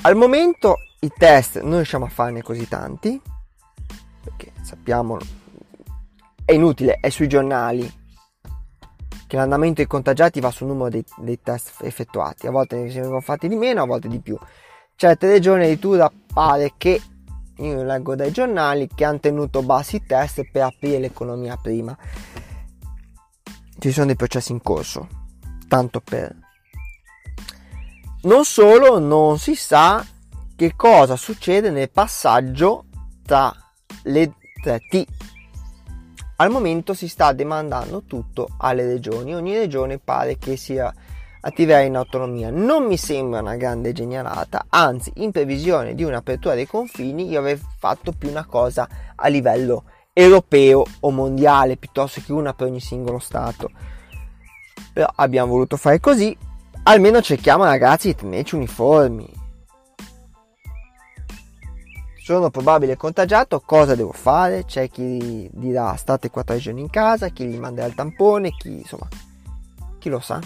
Al 0.02 0.16
momento 0.16 0.78
i 1.02 1.12
test 1.16 1.62
non 1.62 1.76
riusciamo 1.76 2.06
a 2.06 2.10
farne 2.10 2.42
così 2.42 2.68
tanti, 2.68 3.22
perché 4.24 4.54
sappiamo 4.64 5.20
è 6.44 6.54
inutile, 6.54 6.98
è 7.00 7.10
sui 7.10 7.28
giornali 7.28 7.88
che 9.28 9.36
l'andamento 9.36 9.76
dei 9.76 9.88
contagiati 9.88 10.40
va 10.40 10.50
sul 10.50 10.66
numero 10.66 10.90
dei, 10.90 11.06
dei 11.18 11.40
test 11.44 11.84
effettuati, 11.84 12.48
a 12.48 12.52
volte 12.52 12.76
ne 12.76 12.90
vengono 12.90 13.22
fatti 13.22 13.48
di 13.48 13.56
meno, 13.56 13.84
a 13.84 13.86
volte 13.86 14.08
di 14.08 14.20
più. 14.20 14.36
Certe 14.96 15.28
regioni 15.28 15.66
addirittura 15.66 16.12
pare 16.34 16.74
che, 16.76 17.00
io 17.58 17.84
leggo 17.84 18.16
dai 18.16 18.32
giornali, 18.32 18.90
che 18.94 19.06
hanno 19.06 19.20
tenuto 19.20 19.62
bassi 19.62 19.98
i 19.98 20.06
test 20.06 20.50
per 20.52 20.64
aprire 20.64 21.00
l'economia 21.00 21.58
prima. 21.58 21.98
Ci 23.78 23.92
sono 23.92 24.08
dei 24.08 24.16
processi 24.16 24.52
in 24.52 24.62
corso, 24.62 25.08
tanto 25.68 26.02
per... 26.02 26.36
Non 28.24 28.44
solo, 28.44 29.00
non 29.00 29.38
si 29.38 29.56
sa 29.56 30.04
che 30.56 30.76
cosa 30.76 31.16
succede 31.16 31.70
nel 31.70 31.92
passaggio 31.92 32.86
tra 33.24 33.54
le 34.04 34.34
tre 34.62 34.80
T. 34.80 35.06
Al 36.38 36.50
momento 36.50 36.94
si 36.94 37.08
sta 37.08 37.32
demandando 37.34 38.04
tutto 38.04 38.48
alle 38.58 38.86
regioni, 38.86 39.36
ogni 39.36 39.56
regione 39.56 40.00
pare 40.00 40.38
che 40.38 40.58
sia 40.58 40.94
attiverà 41.46 41.82
in 41.82 41.96
autonomia. 41.96 42.50
Non 42.50 42.86
mi 42.86 42.98
sembra 42.98 43.40
una 43.40 43.56
grande 43.56 43.94
genialata, 43.94 44.66
anzi 44.70 45.12
in 45.18 45.32
previsione 45.32 45.94
di 45.94 46.04
un'apertura 46.04 46.56
dei 46.56 46.68
confini 46.68 47.30
io 47.30 47.40
avrei 47.40 47.62
fatto 47.78 48.12
più 48.12 48.30
una 48.30 48.46
cosa 48.46 48.88
a 49.16 49.28
livello 49.28 49.84
europeo 50.12 50.84
o 51.02 51.12
mondiale 51.12 51.78
piuttosto 51.78 52.22
che 52.26 52.34
una 52.34 52.54
per 52.54 52.68
ogni 52.68 52.80
singolo 52.80 53.20
stato. 53.20 53.70
Però 54.92 55.08
abbiamo 55.16 55.52
voluto 55.52 55.78
fare 55.78 56.00
così, 56.00 56.36
almeno 56.84 57.22
cerchiamo 57.22 57.64
ragazzi 57.64 58.08
di 58.08 58.16
tenerci 58.16 58.56
uniformi 58.56 59.44
sono 62.26 62.50
probabile 62.50 62.98
contagiato, 62.98 63.60
cosa 63.60 63.94
devo 63.94 64.12
fare? 64.12 64.66
C'è 64.66 64.90
chi 64.90 65.48
dirà 65.54 65.96
state 65.96 66.32
4 66.32 66.58
giorni 66.58 66.82
in 66.82 66.90
casa, 66.90 67.28
chi 67.28 67.46
gli 67.46 67.60
manderà 67.60 67.86
il 67.86 67.94
tampone, 67.94 68.50
chi 68.50 68.78
insomma, 68.78 69.08
chi 70.00 70.10
lo 70.10 70.20
sa. 70.20 70.40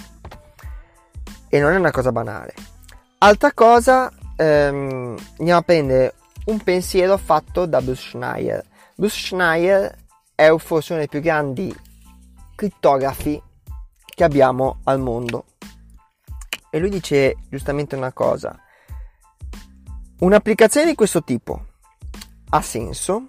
E 1.49 1.59
non 1.59 1.73
è 1.73 1.77
una 1.77 1.91
cosa 1.91 2.11
banale. 2.11 2.53
Altra 3.19 3.51
cosa, 3.53 4.11
ehm, 4.35 5.17
andiamo 5.39 5.59
a 5.59 5.63
prendere 5.63 6.13
un 6.45 6.59
pensiero 6.59 7.17
fatto 7.17 7.65
da 7.65 7.81
Bruce 7.81 8.09
Schneier. 8.09 8.63
Bruce 8.95 9.17
Schneier 9.17 9.95
è 10.35 10.55
forse 10.57 10.93
uno 10.93 11.01
dei 11.01 11.09
più 11.09 11.19
grandi 11.19 11.75
crittografi 12.55 13.41
che 14.05 14.23
abbiamo 14.23 14.79
al 14.83 14.99
mondo. 14.99 15.45
E 16.69 16.79
lui 16.79 16.89
dice 16.89 17.35
giustamente 17.49 17.95
una 17.95 18.13
cosa. 18.13 18.57
Un'applicazione 20.19 20.87
di 20.87 20.95
questo 20.95 21.23
tipo 21.23 21.65
ha 22.49 22.61
senso, 22.61 23.27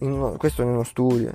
in, 0.00 0.34
questo 0.38 0.62
in 0.62 0.68
uno 0.68 0.84
studio, 0.84 1.34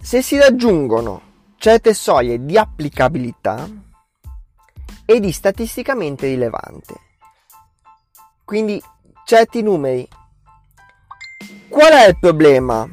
se 0.00 0.22
si 0.22 0.38
raggiungono 0.38 1.28
certe 1.60 1.92
soglie 1.92 2.42
di 2.42 2.56
applicabilità 2.56 3.68
e 5.04 5.20
di 5.20 5.30
statisticamente 5.30 6.26
rilevante. 6.26 6.94
Quindi 8.46 8.82
certi 9.26 9.60
numeri 9.60 10.08
Qual 11.68 11.92
è 11.92 12.08
il 12.08 12.18
problema? 12.18 12.88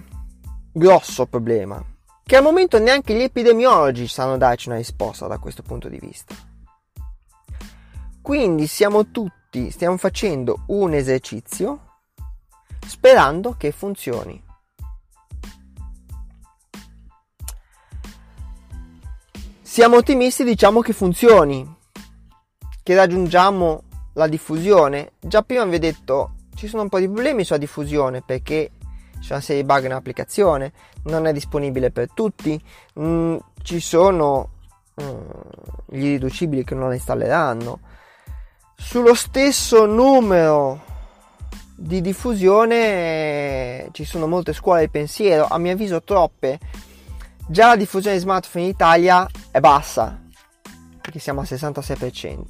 Grosso 0.73 1.27
problema. 1.27 1.81
Che 2.23 2.35
al 2.35 2.43
momento 2.43 2.77
neanche 2.77 3.13
gli 3.13 3.21
epidemiologi 3.21 4.05
sanno 4.09 4.37
darci 4.37 4.67
una 4.67 4.77
risposta 4.77 5.27
da 5.27 5.37
questo 5.37 5.63
punto 5.63 5.87
di 5.87 5.97
vista. 5.97 6.35
Quindi 8.21 8.67
siamo 8.67 9.11
tutti, 9.11 9.71
stiamo 9.71 9.95
facendo 9.95 10.65
un 10.67 10.93
esercizio 10.93 11.99
sperando 12.85 13.55
che 13.57 13.71
funzioni. 13.71 14.43
Siamo 19.69 19.97
ottimisti, 19.97 20.45
diciamo 20.45 20.79
che 20.79 20.93
funzioni, 20.93 21.75
che 22.81 22.95
raggiungiamo 22.95 23.83
la 24.13 24.27
diffusione. 24.27 25.11
Già 25.19 25.41
prima 25.41 25.65
vi 25.65 25.75
ho 25.75 25.79
detto, 25.79 26.35
ci 26.55 26.67
sono 26.67 26.83
un 26.83 26.89
po' 26.89 26.99
di 26.99 27.09
problemi 27.09 27.43
sulla 27.43 27.59
diffusione 27.59 28.23
perché 28.25 28.71
c'è 29.19 29.33
una 29.33 29.41
serie 29.41 29.61
di 29.61 29.67
bug 29.67 29.83
nell'applicazione, 29.83 30.71
non 31.03 31.27
è 31.27 31.33
disponibile 31.33 31.91
per 31.91 32.07
tutti, 32.13 32.59
mh, 32.93 33.05
mm, 33.05 33.37
ci 33.61 33.81
sono 33.81 34.51
mm, 35.03 35.19
gli 35.89 36.05
irriducibili 36.05 36.63
che 36.63 36.73
non 36.73 36.87
la 36.87 36.95
installeranno. 36.95 37.81
Sullo 38.73 39.13
stesso 39.13 39.85
numero 39.85 40.81
di 41.75 41.99
diffusione 41.99 42.75
eh, 42.75 43.89
ci 43.91 44.05
sono 44.05 44.27
molte 44.27 44.53
scuole 44.53 44.79
di 44.79 44.89
pensiero, 44.89 45.45
a 45.45 45.57
mio 45.57 45.73
avviso 45.73 46.01
troppe. 46.01 46.57
Già 47.49 47.67
la 47.67 47.75
diffusione 47.77 48.17
di 48.17 48.21
smartphone 48.21 48.65
in 48.65 48.71
Italia 48.71 49.25
è 49.51 49.61
bassa, 49.61 50.21
perché 50.99 51.17
siamo 51.17 51.39
al 51.39 51.45
66%. 51.49 52.43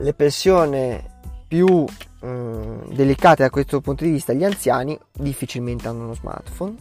Le 0.00 0.12
persone 0.12 1.20
più 1.48 1.86
eh, 2.20 2.78
delicate 2.90 3.44
da 3.44 3.48
questo 3.48 3.80
punto 3.80 4.04
di 4.04 4.10
vista, 4.10 4.34
gli 4.34 4.44
anziani, 4.44 4.98
difficilmente 5.14 5.88
hanno 5.88 6.04
uno 6.04 6.14
smartphone. 6.14 6.76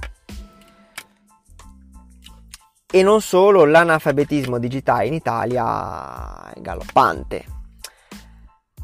E 2.92 3.02
non 3.02 3.22
solo, 3.22 3.64
l'analfabetismo 3.64 4.60
digitale 4.60 5.06
in 5.06 5.14
Italia 5.14 6.52
è 6.52 6.60
galoppante. 6.60 7.46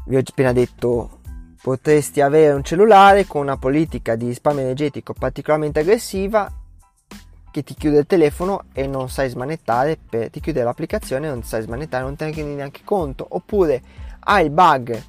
Vi 0.06 0.16
ho 0.16 0.22
appena 0.24 0.52
detto 0.52 1.20
potresti 1.60 2.22
avere 2.22 2.54
un 2.54 2.64
cellulare 2.64 3.26
con 3.26 3.42
una 3.42 3.58
politica 3.58 4.16
di 4.16 4.26
risparmio 4.26 4.62
energetico 4.62 5.12
particolarmente 5.12 5.80
aggressiva 5.80 6.50
che 7.54 7.62
ti 7.62 7.74
chiude 7.74 7.98
il 8.00 8.06
telefono 8.06 8.64
e 8.72 8.88
non 8.88 9.08
sai 9.08 9.28
smanettare, 9.28 9.96
per, 9.96 10.28
ti 10.28 10.40
chiude 10.40 10.64
l'applicazione 10.64 11.28
e 11.28 11.30
non 11.30 11.44
sai 11.44 11.62
smanettare, 11.62 12.02
non 12.02 12.16
te 12.16 12.24
ne 12.24 12.32
rendi 12.32 12.54
neanche 12.54 12.80
conto. 12.82 13.24
Oppure 13.30 13.80
hai 14.18 14.46
il 14.46 14.50
bug 14.50 15.00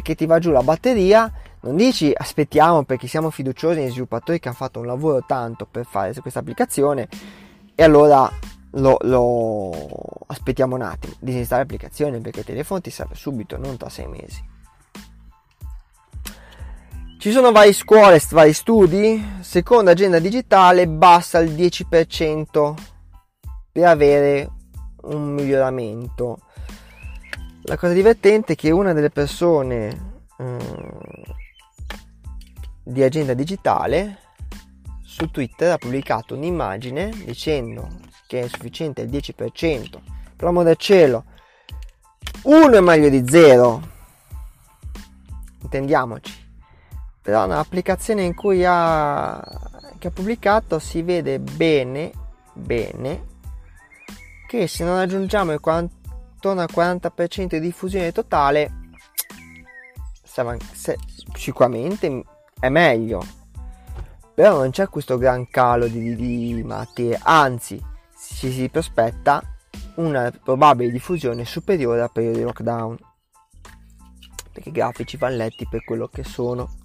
che 0.00 0.14
ti 0.14 0.24
va 0.24 0.38
giù 0.38 0.52
la 0.52 0.62
batteria, 0.62 1.28
non 1.62 1.74
dici 1.74 2.12
aspettiamo 2.14 2.84
perché 2.84 3.08
siamo 3.08 3.30
fiduciosi 3.30 3.80
negli 3.80 3.90
sviluppatori 3.90 4.38
che 4.38 4.46
hanno 4.46 4.56
fatto 4.56 4.78
un 4.78 4.86
lavoro 4.86 5.24
tanto 5.26 5.66
per 5.68 5.84
fare 5.84 6.14
questa 6.20 6.38
applicazione 6.38 7.08
e 7.74 7.82
allora 7.82 8.30
lo, 8.74 8.96
lo 9.00 9.70
aspettiamo 10.28 10.76
un 10.76 10.82
attimo, 10.82 11.14
disinstallare 11.18 11.68
l'applicazione 11.68 12.20
perché 12.20 12.40
il 12.40 12.46
telefono 12.46 12.80
ti 12.80 12.90
serve 12.90 13.16
subito, 13.16 13.56
non 13.56 13.76
tra 13.76 13.88
sei 13.88 14.06
mesi. 14.06 14.49
Ci 17.20 17.32
sono 17.32 17.52
varie 17.52 17.74
scuole, 17.74 18.18
vari 18.30 18.54
studi. 18.54 19.22
Secondo 19.40 19.90
agenda 19.90 20.18
digitale 20.18 20.88
basta 20.88 21.38
il 21.40 21.52
10% 21.52 22.74
per 23.70 23.84
avere 23.84 24.50
un 25.02 25.34
miglioramento. 25.34 26.38
La 27.64 27.76
cosa 27.76 27.92
divertente 27.92 28.54
è 28.54 28.56
che 28.56 28.70
una 28.70 28.94
delle 28.94 29.10
persone 29.10 30.22
eh, 30.38 30.56
di 32.84 33.02
agenda 33.02 33.34
digitale 33.34 34.20
su 35.02 35.30
Twitter 35.30 35.72
ha 35.72 35.76
pubblicato 35.76 36.34
un'immagine 36.34 37.10
dicendo 37.26 37.86
che 38.26 38.40
è 38.40 38.48
sufficiente 38.48 39.02
il 39.02 39.10
10%. 39.10 39.34
Per 39.90 40.00
l'amore 40.38 40.64
del 40.68 40.76
cielo, 40.76 41.24
1 42.44 42.72
è 42.72 42.80
meglio 42.80 43.10
di 43.10 43.22
0. 43.28 43.88
Intendiamoci 45.60 46.39
però 47.30 47.46
nell'applicazione 47.46 48.24
in 48.24 48.34
cui 48.34 48.64
ha, 48.66 49.40
che 49.98 50.08
ha 50.08 50.10
pubblicato 50.10 50.80
si 50.80 51.00
vede 51.02 51.38
bene 51.38 52.10
bene 52.52 53.26
che 54.48 54.66
se 54.66 54.82
non 54.82 54.98
aggiungiamo 54.98 55.52
il 55.52 55.60
40, 55.60 55.94
attorno 56.34 56.60
al 56.60 56.68
40% 56.68 57.46
di 57.46 57.60
diffusione 57.60 58.10
totale 58.10 58.72
sicuramente 61.34 62.24
è 62.58 62.68
meglio. 62.68 63.24
Però 64.34 64.58
non 64.58 64.70
c'è 64.70 64.88
questo 64.88 65.16
gran 65.16 65.48
calo 65.48 65.86
di, 65.86 66.16
di, 66.16 66.54
di 66.54 66.62
malattie 66.64 67.16
anzi 67.22 67.80
ci 68.16 68.50
si 68.50 68.68
prospetta 68.68 69.40
una 69.96 70.32
probabile 70.32 70.90
diffusione 70.90 71.44
superiore 71.44 72.00
al 72.00 72.10
periodo 72.10 72.38
di 72.38 72.44
lockdown. 72.44 72.98
Perché 74.52 74.68
i 74.70 74.72
grafici 74.72 75.16
vanno 75.16 75.36
letti 75.36 75.68
per 75.68 75.84
quello 75.84 76.08
che 76.08 76.24
sono 76.24 76.78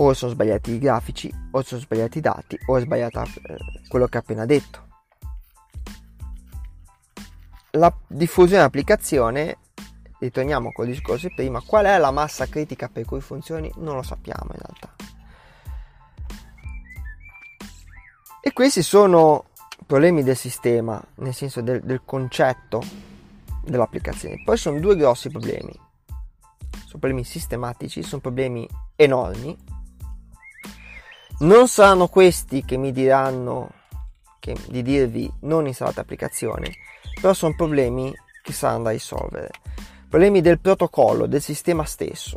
o 0.00 0.14
sono 0.14 0.30
sbagliati 0.32 0.72
i 0.72 0.78
grafici, 0.78 1.32
o 1.50 1.62
sono 1.62 1.80
sbagliati 1.80 2.18
i 2.18 2.20
dati, 2.20 2.58
o 2.66 2.76
è 2.76 2.80
sbagliata 2.80 3.24
eh, 3.24 3.56
quello 3.88 4.06
che 4.06 4.16
ho 4.16 4.20
appena 4.20 4.46
detto. 4.46 4.86
La 7.72 7.92
diffusione 8.06 8.58
dell'applicazione, 8.58 9.58
ritorniamo 10.20 10.70
col 10.72 10.86
discorso 10.86 11.28
prima, 11.34 11.60
qual 11.60 11.86
è 11.86 11.98
la 11.98 12.12
massa 12.12 12.46
critica 12.46 12.88
per 12.88 13.04
cui 13.04 13.20
funzioni? 13.20 13.70
Non 13.76 13.96
lo 13.96 14.02
sappiamo 14.02 14.52
in 14.52 14.58
realtà. 14.58 14.94
E 18.40 18.52
questi 18.52 18.82
sono 18.82 19.46
problemi 19.84 20.22
del 20.22 20.36
sistema, 20.36 21.02
nel 21.16 21.34
senso 21.34 21.60
del, 21.60 21.82
del 21.82 22.02
concetto 22.04 22.82
dell'applicazione. 23.64 24.42
Poi 24.44 24.56
sono 24.56 24.78
due 24.78 24.96
grossi 24.96 25.28
problemi. 25.28 25.72
Sono 26.86 27.00
problemi 27.00 27.24
sistematici, 27.24 28.02
sono 28.02 28.20
problemi 28.20 28.66
enormi 28.94 29.76
non 31.40 31.68
saranno 31.68 32.08
questi 32.08 32.64
che 32.64 32.76
mi 32.76 32.90
diranno 32.92 33.70
che, 34.40 34.56
di 34.68 34.82
dirvi 34.82 35.30
non 35.40 35.66
installate 35.66 36.00
applicazioni, 36.00 36.72
però 37.20 37.32
sono 37.32 37.54
problemi 37.54 38.12
che 38.42 38.52
saranno 38.52 38.84
da 38.84 38.90
risolvere. 38.90 39.50
Problemi 40.08 40.40
del 40.40 40.58
protocollo, 40.58 41.26
del 41.26 41.42
sistema 41.42 41.84
stesso. 41.84 42.36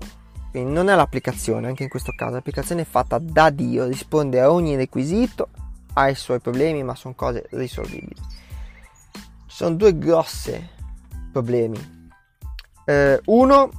Quindi 0.52 0.74
non 0.74 0.90
è 0.90 0.96
l'applicazione, 0.96 1.68
anche 1.68 1.84
in 1.84 1.90
questo 1.90 2.12
caso 2.16 2.34
l'applicazione 2.34 2.82
è 2.82 2.86
fatta 2.86 3.18
da 3.18 3.50
Dio, 3.50 3.86
risponde 3.86 4.42
a 4.42 4.52
ogni 4.52 4.76
requisito, 4.76 5.48
ha 5.94 6.10
i 6.10 6.16
suoi 6.16 6.40
problemi, 6.40 6.84
ma 6.84 6.94
sono 6.94 7.14
cose 7.16 7.48
risolvibili. 7.52 8.22
Ci 9.14 9.56
sono 9.56 9.76
due 9.76 9.98
grossi 9.98 10.70
problemi. 11.32 12.00
Eh, 12.86 13.22
uno 13.26 13.70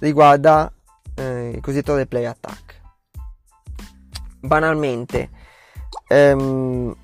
riguarda 0.00 0.72
eh, 1.14 1.50
il 1.54 1.60
cosiddetto 1.60 1.94
replay 1.94 2.24
attack 2.24 2.61
banalmente 4.42 5.30
ehm, 6.08 6.96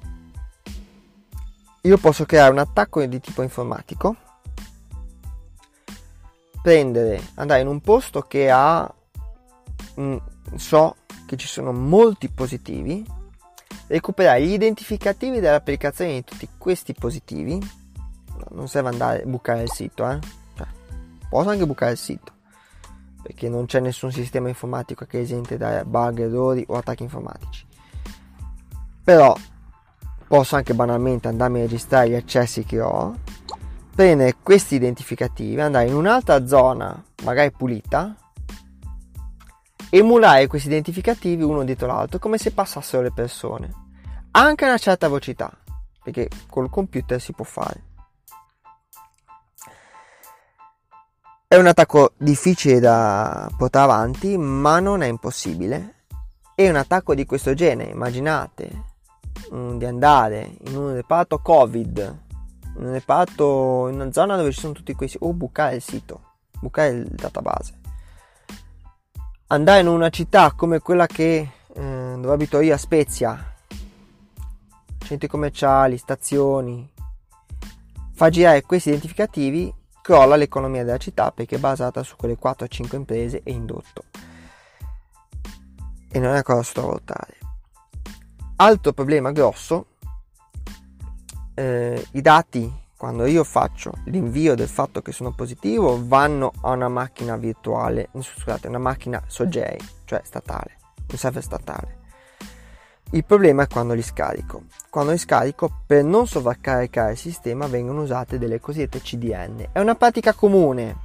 io 1.83 1.99
posso 1.99 2.25
creare 2.25 2.51
un 2.51 2.59
attacco 2.59 3.05
di 3.05 3.21
tipo 3.21 3.43
informatico 3.43 4.17
prendere 6.61 7.21
andare 7.35 7.61
in 7.61 7.69
un 7.69 7.81
posto 7.81 8.23
che 8.23 8.51
ha 8.51 8.93
mh, 9.95 10.03
mm, 10.03 10.17
so 10.57 10.97
che 11.27 11.37
ci 11.37 11.47
sono 11.47 11.73
molti 11.73 12.29
positivi 12.29 13.07
recuperare 13.87 14.43
gli 14.43 14.53
identificativi 14.53 15.37
delle 15.37 15.55
applicazioni 15.55 16.15
di 16.15 16.25
tutti 16.25 16.49
questi 16.59 16.93
positivi 16.93 17.59
non 18.51 18.69
serve 18.69 18.89
andare 18.89 19.23
a 19.23 19.27
bucare 19.27 19.63
il 19.63 19.71
sito 19.71 20.11
eh? 20.11 20.19
cioè, 20.57 20.67
posso 21.29 21.51
anche 21.51 21.67
bucare 21.67 21.93
il 21.93 21.99
sito 21.99 22.33
perché 23.23 23.49
non 23.49 23.67
c'è 23.67 23.81
nessun 23.81 24.13
sistema 24.13 24.49
informatico 24.49 25.05
che 25.05 25.19
è 25.19 25.23
esente 25.23 25.57
da 25.57 25.85
bug, 25.85 26.21
errori 26.21 26.65
o 26.69 26.77
attacchi 26.77 27.03
informatici. 27.03 27.67
Però 29.03 29.37
posso 30.27 30.57
anche 30.57 30.75
banalmente 30.75 31.29
andarmi 31.29 31.59
a 31.59 31.63
registrare 31.63 32.11
gli 32.11 32.15
accessi 32.15 32.65
che 32.65 32.81
ho, 32.81 33.17
prendere 33.95 34.37
questi 34.43 34.77
identificativi, 34.77 35.61
andare 35.61 35.89
in 35.89 35.95
un'altra 35.95 36.47
zona, 36.47 37.03
magari 37.25 37.51
pulita, 37.51 38.15
emulare 39.91 40.47
questi 40.47 40.69
identificativi 40.69 41.43
uno 41.43 41.65
dietro 41.65 41.87
l'altro 41.87 42.19
come 42.19 42.39
se 42.39 42.53
passassero 42.53 43.03
le 43.03 43.13
persone, 43.13 43.73
anche 44.33 44.65
a 44.65 44.69
una 44.69 44.79
certa 44.79 45.09
velocità, 45.09 45.51
perché 46.03 46.29
col 46.49 46.71
computer 46.71 47.21
si 47.21 47.33
può 47.33 47.45
fare. 47.45 47.88
È 51.51 51.57
un 51.57 51.67
attacco 51.67 52.13
difficile 52.19 52.79
da 52.79 53.49
portare 53.57 53.91
avanti, 53.91 54.37
ma 54.37 54.81
non 54.81 55.01
è 55.01 55.07
impossibile. 55.07 55.95
E 56.55 56.69
un 56.69 56.77
attacco 56.77 57.15
di 57.15 57.25
questo 57.25 57.55
genere, 57.55 57.91
immaginate 57.91 58.85
um, 59.53 59.79
di 59.79 59.87
andare 59.87 60.59
in 60.67 60.77
un 60.77 60.93
reparto 60.93 61.39
Covid, 61.39 62.19
in 62.77 62.85
un 62.85 62.93
reparto, 62.93 63.89
in 63.89 63.95
una 63.95 64.13
zona 64.13 64.37
dove 64.37 64.53
ci 64.53 64.61
sono 64.61 64.75
tutti 64.75 64.93
questi, 64.93 65.17
o 65.23 65.33
bucare 65.33 65.77
il 65.77 65.81
sito, 65.81 66.21
bucare 66.61 66.91
il 66.91 67.05
database. 67.07 67.73
andare 69.47 69.81
in 69.81 69.87
una 69.87 70.11
città 70.11 70.53
come 70.53 70.81
quella 70.81 71.07
che 71.07 71.51
eh, 71.73 72.15
dove 72.21 72.31
abito 72.31 72.61
io 72.61 72.75
a 72.75 72.77
Spezia, 72.77 73.55
centri 74.99 75.27
commerciali, 75.27 75.97
stazioni, 75.97 76.93
fa 78.13 78.29
girare 78.29 78.61
questi 78.61 78.91
identificativi, 78.91 79.77
crolla 80.09 80.37
l'economia 80.37 80.85
della 80.85 80.97
città 80.97 81.33
perché 81.33 81.57
è 81.57 81.59
basata 81.59 82.03
su 82.03 82.17
quelle 82.17 82.39
4-5 82.43 82.97
imprese 82.97 83.43
e 83.45 83.51
indotto. 83.53 84.05
E 86.11 86.19
non 86.19 86.29
è 86.29 86.33
una 86.33 86.43
cosa 86.43 86.61
da 86.61 86.65
sottovalutare. 86.65 87.37
Altro 88.57 88.95
problema 88.95 89.33
grosso, 89.33 89.89
eh, 91.53 92.07
i 92.13 92.23
dati 92.23 92.73
quando 92.97 93.27
io 93.27 93.45
faccio 93.45 93.93
l'invio 94.07 94.55
del 94.55 94.69
fatto 94.69 95.03
che 95.03 95.13
sono 95.13 95.33
positivo 95.33 96.01
vanno 96.03 96.53
a 96.63 96.71
una 96.71 96.89
macchina 96.89 97.37
virtuale, 97.37 98.09
scusate, 98.19 98.67
una 98.67 98.79
macchina 98.79 99.23
Sogei, 99.27 99.79
cioè 100.07 100.23
statale, 100.25 100.79
un 101.11 101.19
server 101.19 101.43
statale. 101.43 101.98
Il 103.11 103.25
problema 103.25 103.63
è 103.63 103.67
quando 103.67 103.95
li 103.95 104.03
scarico. 104.03 104.65
Quando 104.91 105.13
li 105.13 105.19
scarico, 105.19 105.71
per 105.87 106.05
non 106.05 106.27
sovraccaricare 106.27 107.13
il 107.13 107.19
sistema, 107.19 107.67
vengono 107.67 108.03
usate 108.03 108.39
delle 108.39 108.61
cosiddette 108.61 109.01
CDN. 109.01 109.69
È 109.73 109.81
una 109.81 109.95
pratica 109.95 110.35
comune, 110.35 110.97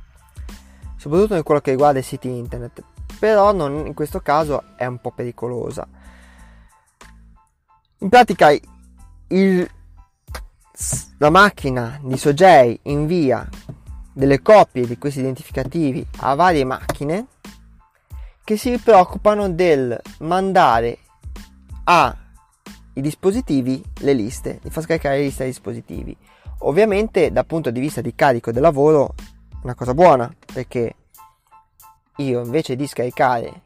soprattutto 0.98 1.36
in 1.36 1.44
quello 1.44 1.62
che 1.62 1.72
riguarda 1.72 2.00
i 2.00 2.04
siti 2.04 2.28
internet, 2.28 2.84
però 3.20 3.54
non, 3.54 3.86
in 3.86 3.94
questo 3.94 4.20
caso 4.20 4.64
è 4.76 4.86
un 4.86 5.00
po' 5.00 5.12
pericolosa. 5.12 5.88
In 8.00 8.10
pratica 8.10 8.52
il 9.28 9.70
la 11.20 11.30
macchina 11.30 12.00
di 12.02 12.18
Sogei 12.18 12.78
invia 12.84 13.48
delle 14.12 14.42
copie 14.42 14.88
di 14.88 14.98
questi 14.98 15.20
identificativi 15.20 16.06
a 16.18 16.34
varie 16.34 16.66
macchine 16.66 17.28
che 18.44 18.58
si 18.58 18.78
preoccupano 18.78 19.50
del 19.50 20.00
mandare 20.20 20.98
ai 21.86 22.14
dispositivi 22.94 23.84
le 24.00 24.14
liste, 24.14 24.60
di 24.62 24.70
far 24.70 24.84
scaricare 24.84 25.18
le 25.18 25.24
liste 25.24 25.44
ai 25.44 25.50
dispositivi. 25.50 26.16
Ovviamente 26.60 27.32
dal 27.32 27.46
punto 27.46 27.72
di 27.72 27.80
vista 27.80 28.02
di 28.02 28.16
carico 28.16 28.52
del 28.52 28.62
lavoro 28.62 29.16
una 29.64 29.76
cosa 29.76 29.94
buona 29.94 30.34
perché 30.54 30.96
io 32.18 32.44
invece 32.44 32.76
di 32.76 32.88
scaricare 32.88 33.62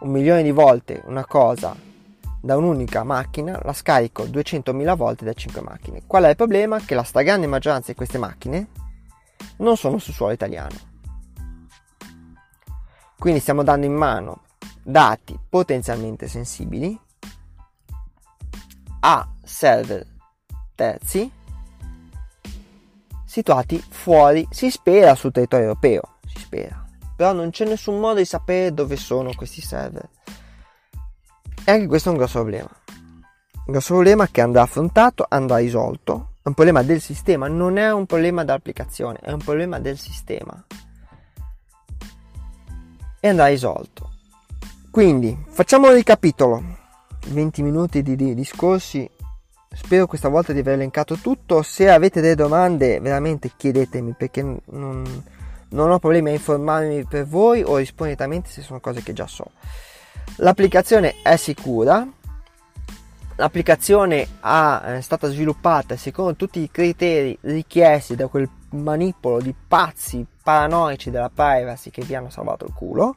un 0.00 0.10
milione 0.10 0.42
di 0.42 0.50
volte 0.50 1.02
una 1.04 1.24
cosa 1.24 1.76
da 2.42 2.56
un'unica 2.56 3.04
macchina 3.04 3.60
la 3.62 3.72
scarico 3.72 4.24
200.000 4.24 4.96
volte 4.96 5.24
da 5.24 5.32
5 5.32 5.60
macchine. 5.60 6.02
Qual 6.06 6.24
è 6.24 6.30
il 6.30 6.36
problema? 6.36 6.80
Che 6.80 6.94
la 6.94 7.02
stragrande 7.02 7.46
maggioranza 7.46 7.90
di 7.90 7.96
queste 7.96 8.18
macchine 8.18 8.68
non 9.58 9.76
sono 9.76 9.98
su 9.98 10.12
suolo 10.12 10.32
italiano. 10.32 10.88
Quindi 13.18 13.40
stiamo 13.40 13.62
dando 13.62 13.84
in 13.84 13.92
mano 13.92 14.44
dati 14.82 15.38
potenzialmente 15.48 16.26
sensibili 16.26 16.98
a 19.00 19.28
server 19.42 20.06
terzi 20.74 21.30
situati 23.24 23.78
fuori, 23.88 24.46
si 24.50 24.70
spera, 24.70 25.14
sul 25.14 25.32
territorio 25.32 25.66
europeo, 25.66 26.16
si 26.26 26.40
spera. 26.40 26.84
Però 27.16 27.32
non 27.32 27.50
c'è 27.50 27.64
nessun 27.64 28.00
modo 28.00 28.18
di 28.18 28.24
sapere 28.24 28.72
dove 28.72 28.96
sono 28.96 29.32
questi 29.34 29.60
server 29.60 30.08
e 31.64 31.72
anche 31.72 31.86
questo 31.86 32.08
è 32.08 32.12
un 32.12 32.18
grosso 32.18 32.40
problema. 32.40 32.68
Un 33.66 33.72
grosso 33.72 33.94
problema 33.94 34.26
che 34.26 34.40
andrà 34.40 34.62
affrontato, 34.62 35.26
andrà 35.28 35.58
risolto. 35.58 36.32
È 36.42 36.48
un 36.48 36.54
problema 36.54 36.82
del 36.82 37.00
sistema, 37.00 37.48
non 37.48 37.76
è 37.76 37.92
un 37.92 38.06
problema 38.06 38.42
dell'applicazione, 38.42 39.18
è 39.20 39.30
un 39.30 39.38
problema 39.38 39.78
del 39.78 39.98
sistema. 39.98 40.64
E 43.20 43.28
andrà 43.28 43.46
risolto. 43.46 44.10
Quindi, 44.90 45.38
facciamo 45.48 45.88
un 45.88 45.94
ricapitolo. 45.94 46.78
20 47.32 47.62
minuti 47.62 48.02
di, 48.02 48.16
di 48.16 48.34
discorsi. 48.34 49.08
Spero 49.72 50.06
questa 50.06 50.28
volta 50.28 50.52
di 50.52 50.58
aver 50.60 50.74
elencato 50.74 51.16
tutto. 51.16 51.62
Se 51.62 51.88
avete 51.88 52.20
delle 52.20 52.34
domande, 52.34 53.00
veramente 53.00 53.52
chiedetemi 53.56 54.14
perché 54.16 54.42
non, 54.42 55.22
non 55.70 55.90
ho 55.90 55.98
problemi 55.98 56.30
a 56.30 56.34
informarmi 56.34 57.04
per 57.04 57.26
voi 57.26 57.62
o 57.62 57.76
rispondere 57.76 58.16
direttamente 58.16 58.50
se 58.50 58.62
sono 58.62 58.80
cose 58.80 59.02
che 59.02 59.12
già 59.12 59.26
so. 59.26 59.50
L'applicazione 60.36 61.16
è 61.22 61.36
sicura, 61.36 62.06
l'applicazione 63.36 64.26
ha, 64.40 64.96
è 64.96 65.00
stata 65.00 65.28
sviluppata 65.28 65.96
secondo 65.96 66.34
tutti 66.36 66.60
i 66.60 66.70
criteri 66.70 67.36
richiesti 67.42 68.16
da 68.16 68.26
quel 68.26 68.48
manipolo 68.70 69.40
di 69.40 69.54
pazzi 69.66 70.24
paranoici 70.42 71.10
della 71.10 71.30
privacy 71.32 71.90
che 71.90 72.02
vi 72.02 72.14
hanno 72.14 72.30
salvato 72.30 72.64
il 72.66 72.72
culo. 72.72 73.16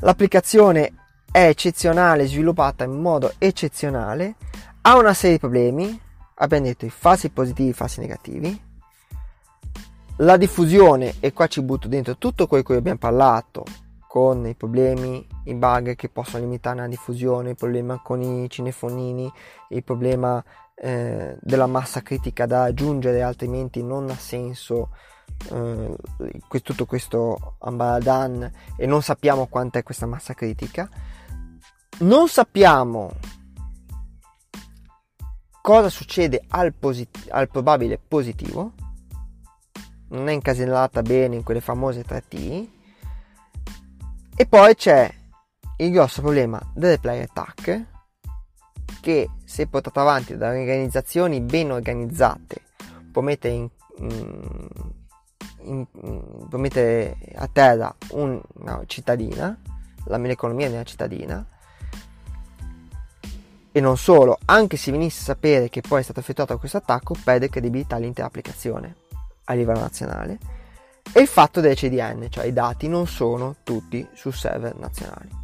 L'applicazione 0.00 0.92
è 1.30 1.46
eccezionale, 1.46 2.26
sviluppata 2.26 2.84
in 2.84 3.00
modo 3.00 3.32
eccezionale, 3.38 4.34
ha 4.82 4.96
una 4.96 5.14
serie 5.14 5.36
di 5.36 5.40
problemi, 5.40 6.00
abbiamo 6.34 6.64
detto 6.64 6.86
i 6.86 6.90
falsi 6.90 7.30
positivi 7.30 7.70
i 7.70 7.74
falsi 7.74 8.00
negativi. 8.00 8.68
La 10.16 10.36
diffusione, 10.36 11.14
e 11.20 11.32
qua 11.32 11.46
ci 11.46 11.62
butto 11.62 11.88
dentro 11.88 12.16
tutto 12.16 12.46
quello 12.46 12.62
di 12.62 12.68
cui 12.68 12.76
abbiamo 12.76 12.98
parlato, 12.98 13.64
con 14.06 14.44
i 14.44 14.54
problemi, 14.54 15.24
i 15.44 15.54
bug 15.54 15.94
che 15.94 16.08
possono 16.08 16.42
limitare 16.42 16.80
la 16.80 16.88
diffusione, 16.88 17.50
il 17.50 17.56
problema 17.56 18.00
con 18.02 18.20
i 18.20 18.50
cinefonini, 18.50 19.32
il 19.68 19.84
problema 19.84 20.42
eh, 20.74 21.36
della 21.40 21.68
massa 21.68 22.02
critica 22.02 22.44
da 22.44 22.64
aggiungere, 22.64 23.22
altrimenti 23.22 23.84
non 23.84 24.10
ha 24.10 24.16
senso 24.16 24.88
eh, 25.52 25.96
tutto 26.62 26.86
questo 26.86 27.54
ambaradan 27.60 28.50
e 28.76 28.86
non 28.86 29.00
sappiamo 29.00 29.46
quanta 29.46 29.78
è 29.78 29.84
questa 29.84 30.06
massa 30.06 30.34
critica. 30.34 30.88
Non 32.00 32.28
sappiamo 32.28 33.12
cosa 35.60 35.90
succede 35.90 36.42
al, 36.48 36.72
posit- 36.72 37.28
al 37.30 37.50
probabile 37.50 37.98
positivo, 37.98 38.72
non 40.08 40.28
è 40.28 40.32
incasellata 40.32 41.02
bene 41.02 41.36
in 41.36 41.42
quelle 41.42 41.60
famose 41.60 42.02
3T 42.02 42.68
e 44.34 44.46
poi 44.46 44.74
c'è 44.74 45.14
il 45.76 45.90
grosso 45.92 46.22
problema 46.22 46.58
delle 46.74 46.98
play 46.98 47.20
attack 47.20 47.84
che 49.02 49.28
se 49.44 49.66
portato 49.66 50.00
avanti 50.00 50.38
da 50.38 50.48
organizzazioni 50.48 51.42
ben 51.42 51.70
organizzate 51.70 52.62
può 53.12 53.20
mettere, 53.20 53.52
in, 53.52 53.68
in, 53.98 54.68
in, 55.64 55.86
può 56.48 56.58
mettere 56.58 57.18
a 57.34 57.46
terra 57.46 57.94
un, 58.12 58.40
una 58.54 58.82
cittadina, 58.86 59.54
la, 60.06 60.16
l'economia 60.16 60.68
di 60.68 60.74
una 60.74 60.84
cittadina 60.84 61.46
e 63.72 63.80
non 63.80 63.96
solo, 63.96 64.38
anche 64.46 64.76
se 64.76 64.90
venisse 64.90 65.20
a 65.20 65.24
sapere 65.34 65.68
che 65.68 65.80
poi 65.80 66.00
è 66.00 66.02
stato 66.02 66.20
effettuato 66.20 66.58
questo 66.58 66.78
attacco, 66.78 67.14
perde 67.22 67.48
credibilità 67.48 67.96
l'intera 67.98 68.26
applicazione 68.26 68.96
a 69.44 69.54
livello 69.54 69.80
nazionale 69.80 70.38
e 71.12 71.20
il 71.20 71.28
fatto 71.28 71.60
delle 71.60 71.74
CDN, 71.74 72.26
cioè 72.30 72.46
i 72.46 72.52
dati 72.52 72.88
non 72.88 73.06
sono 73.06 73.56
tutti 73.62 74.06
su 74.12 74.30
server 74.30 74.76
nazionali. 74.76 75.38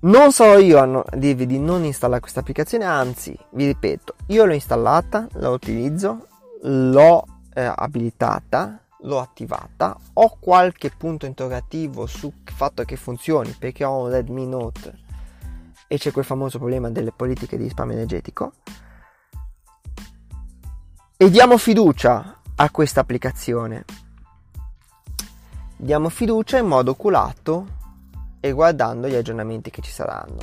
Non 0.00 0.32
sarò 0.32 0.58
io 0.58 0.78
a 0.78 1.16
dirvi 1.16 1.46
di 1.46 1.60
non 1.60 1.84
installare 1.84 2.20
questa 2.20 2.40
applicazione, 2.40 2.84
anzi, 2.84 3.36
vi 3.50 3.66
ripeto, 3.66 4.16
io 4.26 4.44
l'ho 4.44 4.52
installata, 4.52 5.28
la 5.34 5.50
utilizzo, 5.50 6.26
l'ho 6.62 7.24
eh, 7.54 7.72
abilitata, 7.72 8.80
l'ho 9.02 9.20
attivata, 9.20 9.96
ho 10.14 10.36
qualche 10.40 10.90
punto 10.90 11.26
interrogativo 11.26 12.06
sul 12.06 12.32
fatto 12.44 12.82
che 12.84 12.96
funzioni 12.96 13.54
perché 13.56 13.84
ho 13.84 14.02
un 14.02 14.10
Redmi 14.10 14.46
Note 14.46 15.01
e 15.92 15.98
c'è 15.98 16.10
quel 16.10 16.24
famoso 16.24 16.56
problema 16.56 16.88
delle 16.88 17.12
politiche 17.12 17.58
di 17.58 17.64
risparmio 17.64 17.94
energetico. 17.94 18.52
E 21.18 21.28
diamo 21.28 21.58
fiducia 21.58 22.38
a 22.54 22.70
questa 22.70 23.00
applicazione. 23.00 23.84
Diamo 25.76 26.08
fiducia 26.08 26.56
in 26.56 26.64
modo 26.64 26.92
oculato 26.92 27.66
e 28.40 28.52
guardando 28.52 29.06
gli 29.06 29.14
aggiornamenti 29.14 29.68
che 29.68 29.82
ci 29.82 29.92
saranno. 29.92 30.38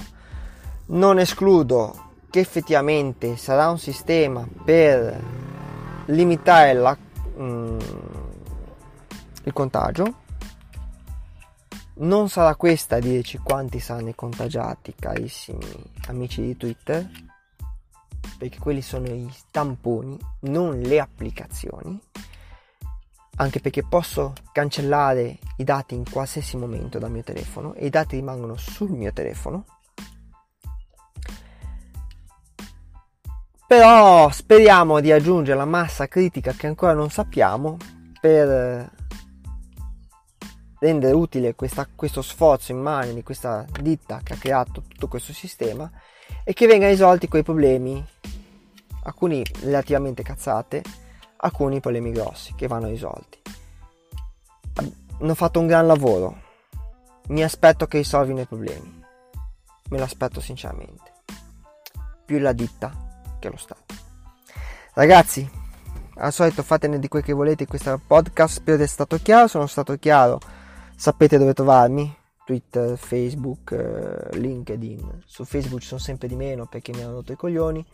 Non 0.89 1.17
escludo 1.17 2.12
che 2.29 2.41
effettivamente 2.41 3.35
sarà 3.35 3.71
un 3.71 3.79
sistema 3.79 4.47
per 4.63 5.19
limitare 6.05 6.73
la, 6.73 6.95
mm, 7.39 7.79
il 9.45 9.53
contagio. 9.53 10.13
Non 12.01 12.29
sarà 12.29 12.55
questa 12.55 12.95
a 12.95 12.99
dirci 12.99 13.39
quanti 13.39 13.81
saranno 13.81 14.07
i 14.07 14.15
contagiati, 14.15 14.95
carissimi 14.97 15.67
amici 16.07 16.41
di 16.41 16.55
Twitter, 16.55 17.05
perché 18.38 18.57
quelli 18.57 18.81
sono 18.81 19.07
i 19.07 19.29
tamponi, 19.51 20.17
non 20.41 20.79
le 20.79 21.01
applicazioni, 21.01 21.99
anche 23.35 23.59
perché 23.59 23.83
posso 23.83 24.31
cancellare 24.53 25.39
i 25.57 25.65
dati 25.65 25.93
in 25.95 26.09
qualsiasi 26.09 26.55
momento 26.55 26.99
dal 26.99 27.12
mio 27.12 27.23
telefono 27.23 27.73
e 27.73 27.88
i 27.88 27.89
dati 27.89 28.15
rimangono 28.15 28.55
sul 28.55 28.91
mio 28.91 29.12
telefono. 29.12 29.65
Però 33.67 34.29
speriamo 34.31 35.01
di 35.01 35.12
aggiungere 35.12 35.57
la 35.57 35.65
massa 35.65 36.07
critica 36.07 36.53
che 36.53 36.67
ancora 36.67 36.93
non 36.93 37.09
sappiamo 37.09 37.75
per 38.21 38.97
rendere 40.80 41.13
utile 41.13 41.56
questa, 41.56 41.88
questo 41.94 42.22
sforzo 42.22 42.72
immane 42.72 43.13
di 43.13 43.24
questa 43.24 43.65
ditta 43.82 44.22
che 44.24 44.34
ha 44.34 44.38
creato 44.38 44.84
tutto 44.88 45.08
questo 45.08 45.34
sistema 45.34 45.89
e 46.44 46.54
che 46.54 46.68
vengano 46.68 46.92
risolti 46.92 47.28
quei 47.28 47.44
problemi, 47.44 48.04
alcuni 49.04 49.44
relativamente 49.62 50.24
cazzate, 50.24 50.82
alcuni 51.38 51.80
problemi 51.80 52.12
grossi 52.12 52.56
che 52.56 52.68
vanno 52.68 52.88
risolti. 52.88 53.42
Hanno 55.22 55.36
fatto 55.36 55.60
un 55.60 55.68
gran 55.68 55.86
lavoro, 55.86 56.42
mi 57.28 57.44
aspetto 57.44 57.86
che 57.86 57.98
risolvino 57.98 58.42
i 58.42 58.46
problemi, 58.46 59.04
me 59.89 59.98
lo 59.98 60.04
aspetto 60.04 60.39
sinceramente, 60.39 61.12
più 62.26 62.39
la 62.39 62.54
ditta 62.54 63.36
che 63.38 63.50
lo 63.50 63.58
Stato. 63.58 63.94
Ragazzi, 64.94 65.50
al 66.15 66.34
solito 66.34 66.63
fatene 66.63 67.00
di 67.00 67.08
quel 67.08 67.24
che 67.24 67.34
volete 67.34 67.63
in 67.63 67.70
questo 67.70 68.00
podcast, 68.06 68.56
spero 68.56 68.78
di 68.78 68.84
essere 68.84 69.06
stato 69.06 69.24
chiaro, 69.24 69.48
sono 69.48 69.68
stato 69.68 69.96
chiaro, 69.98 70.39
sapete 70.99 71.38
dove 71.38 71.53
trovarmi, 71.53 72.13
Twitter, 72.43 72.97
Facebook, 72.97 73.71
eh, 73.71 74.38
LinkedIn, 74.38 75.23
su 75.25 75.45
Facebook 75.45 75.79
ci 75.79 75.88
sono 75.88 76.01
sempre 76.01 76.27
di 76.27 76.35
meno 76.35 76.65
perché 76.65 76.91
mi 76.91 77.01
hanno 77.01 77.13
rotto 77.13 77.31
i 77.31 77.38
coglioni, 77.38 77.85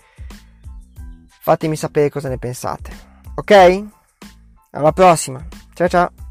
fatemi 1.28 1.76
sapere 1.76 2.10
cosa 2.10 2.30
ne 2.30 2.40
pensate, 2.40 2.92
ok? 3.36 3.84
Alla 4.72 4.92
prossima, 4.92 5.46
ciao 5.76 5.88
ciao! 5.88 6.25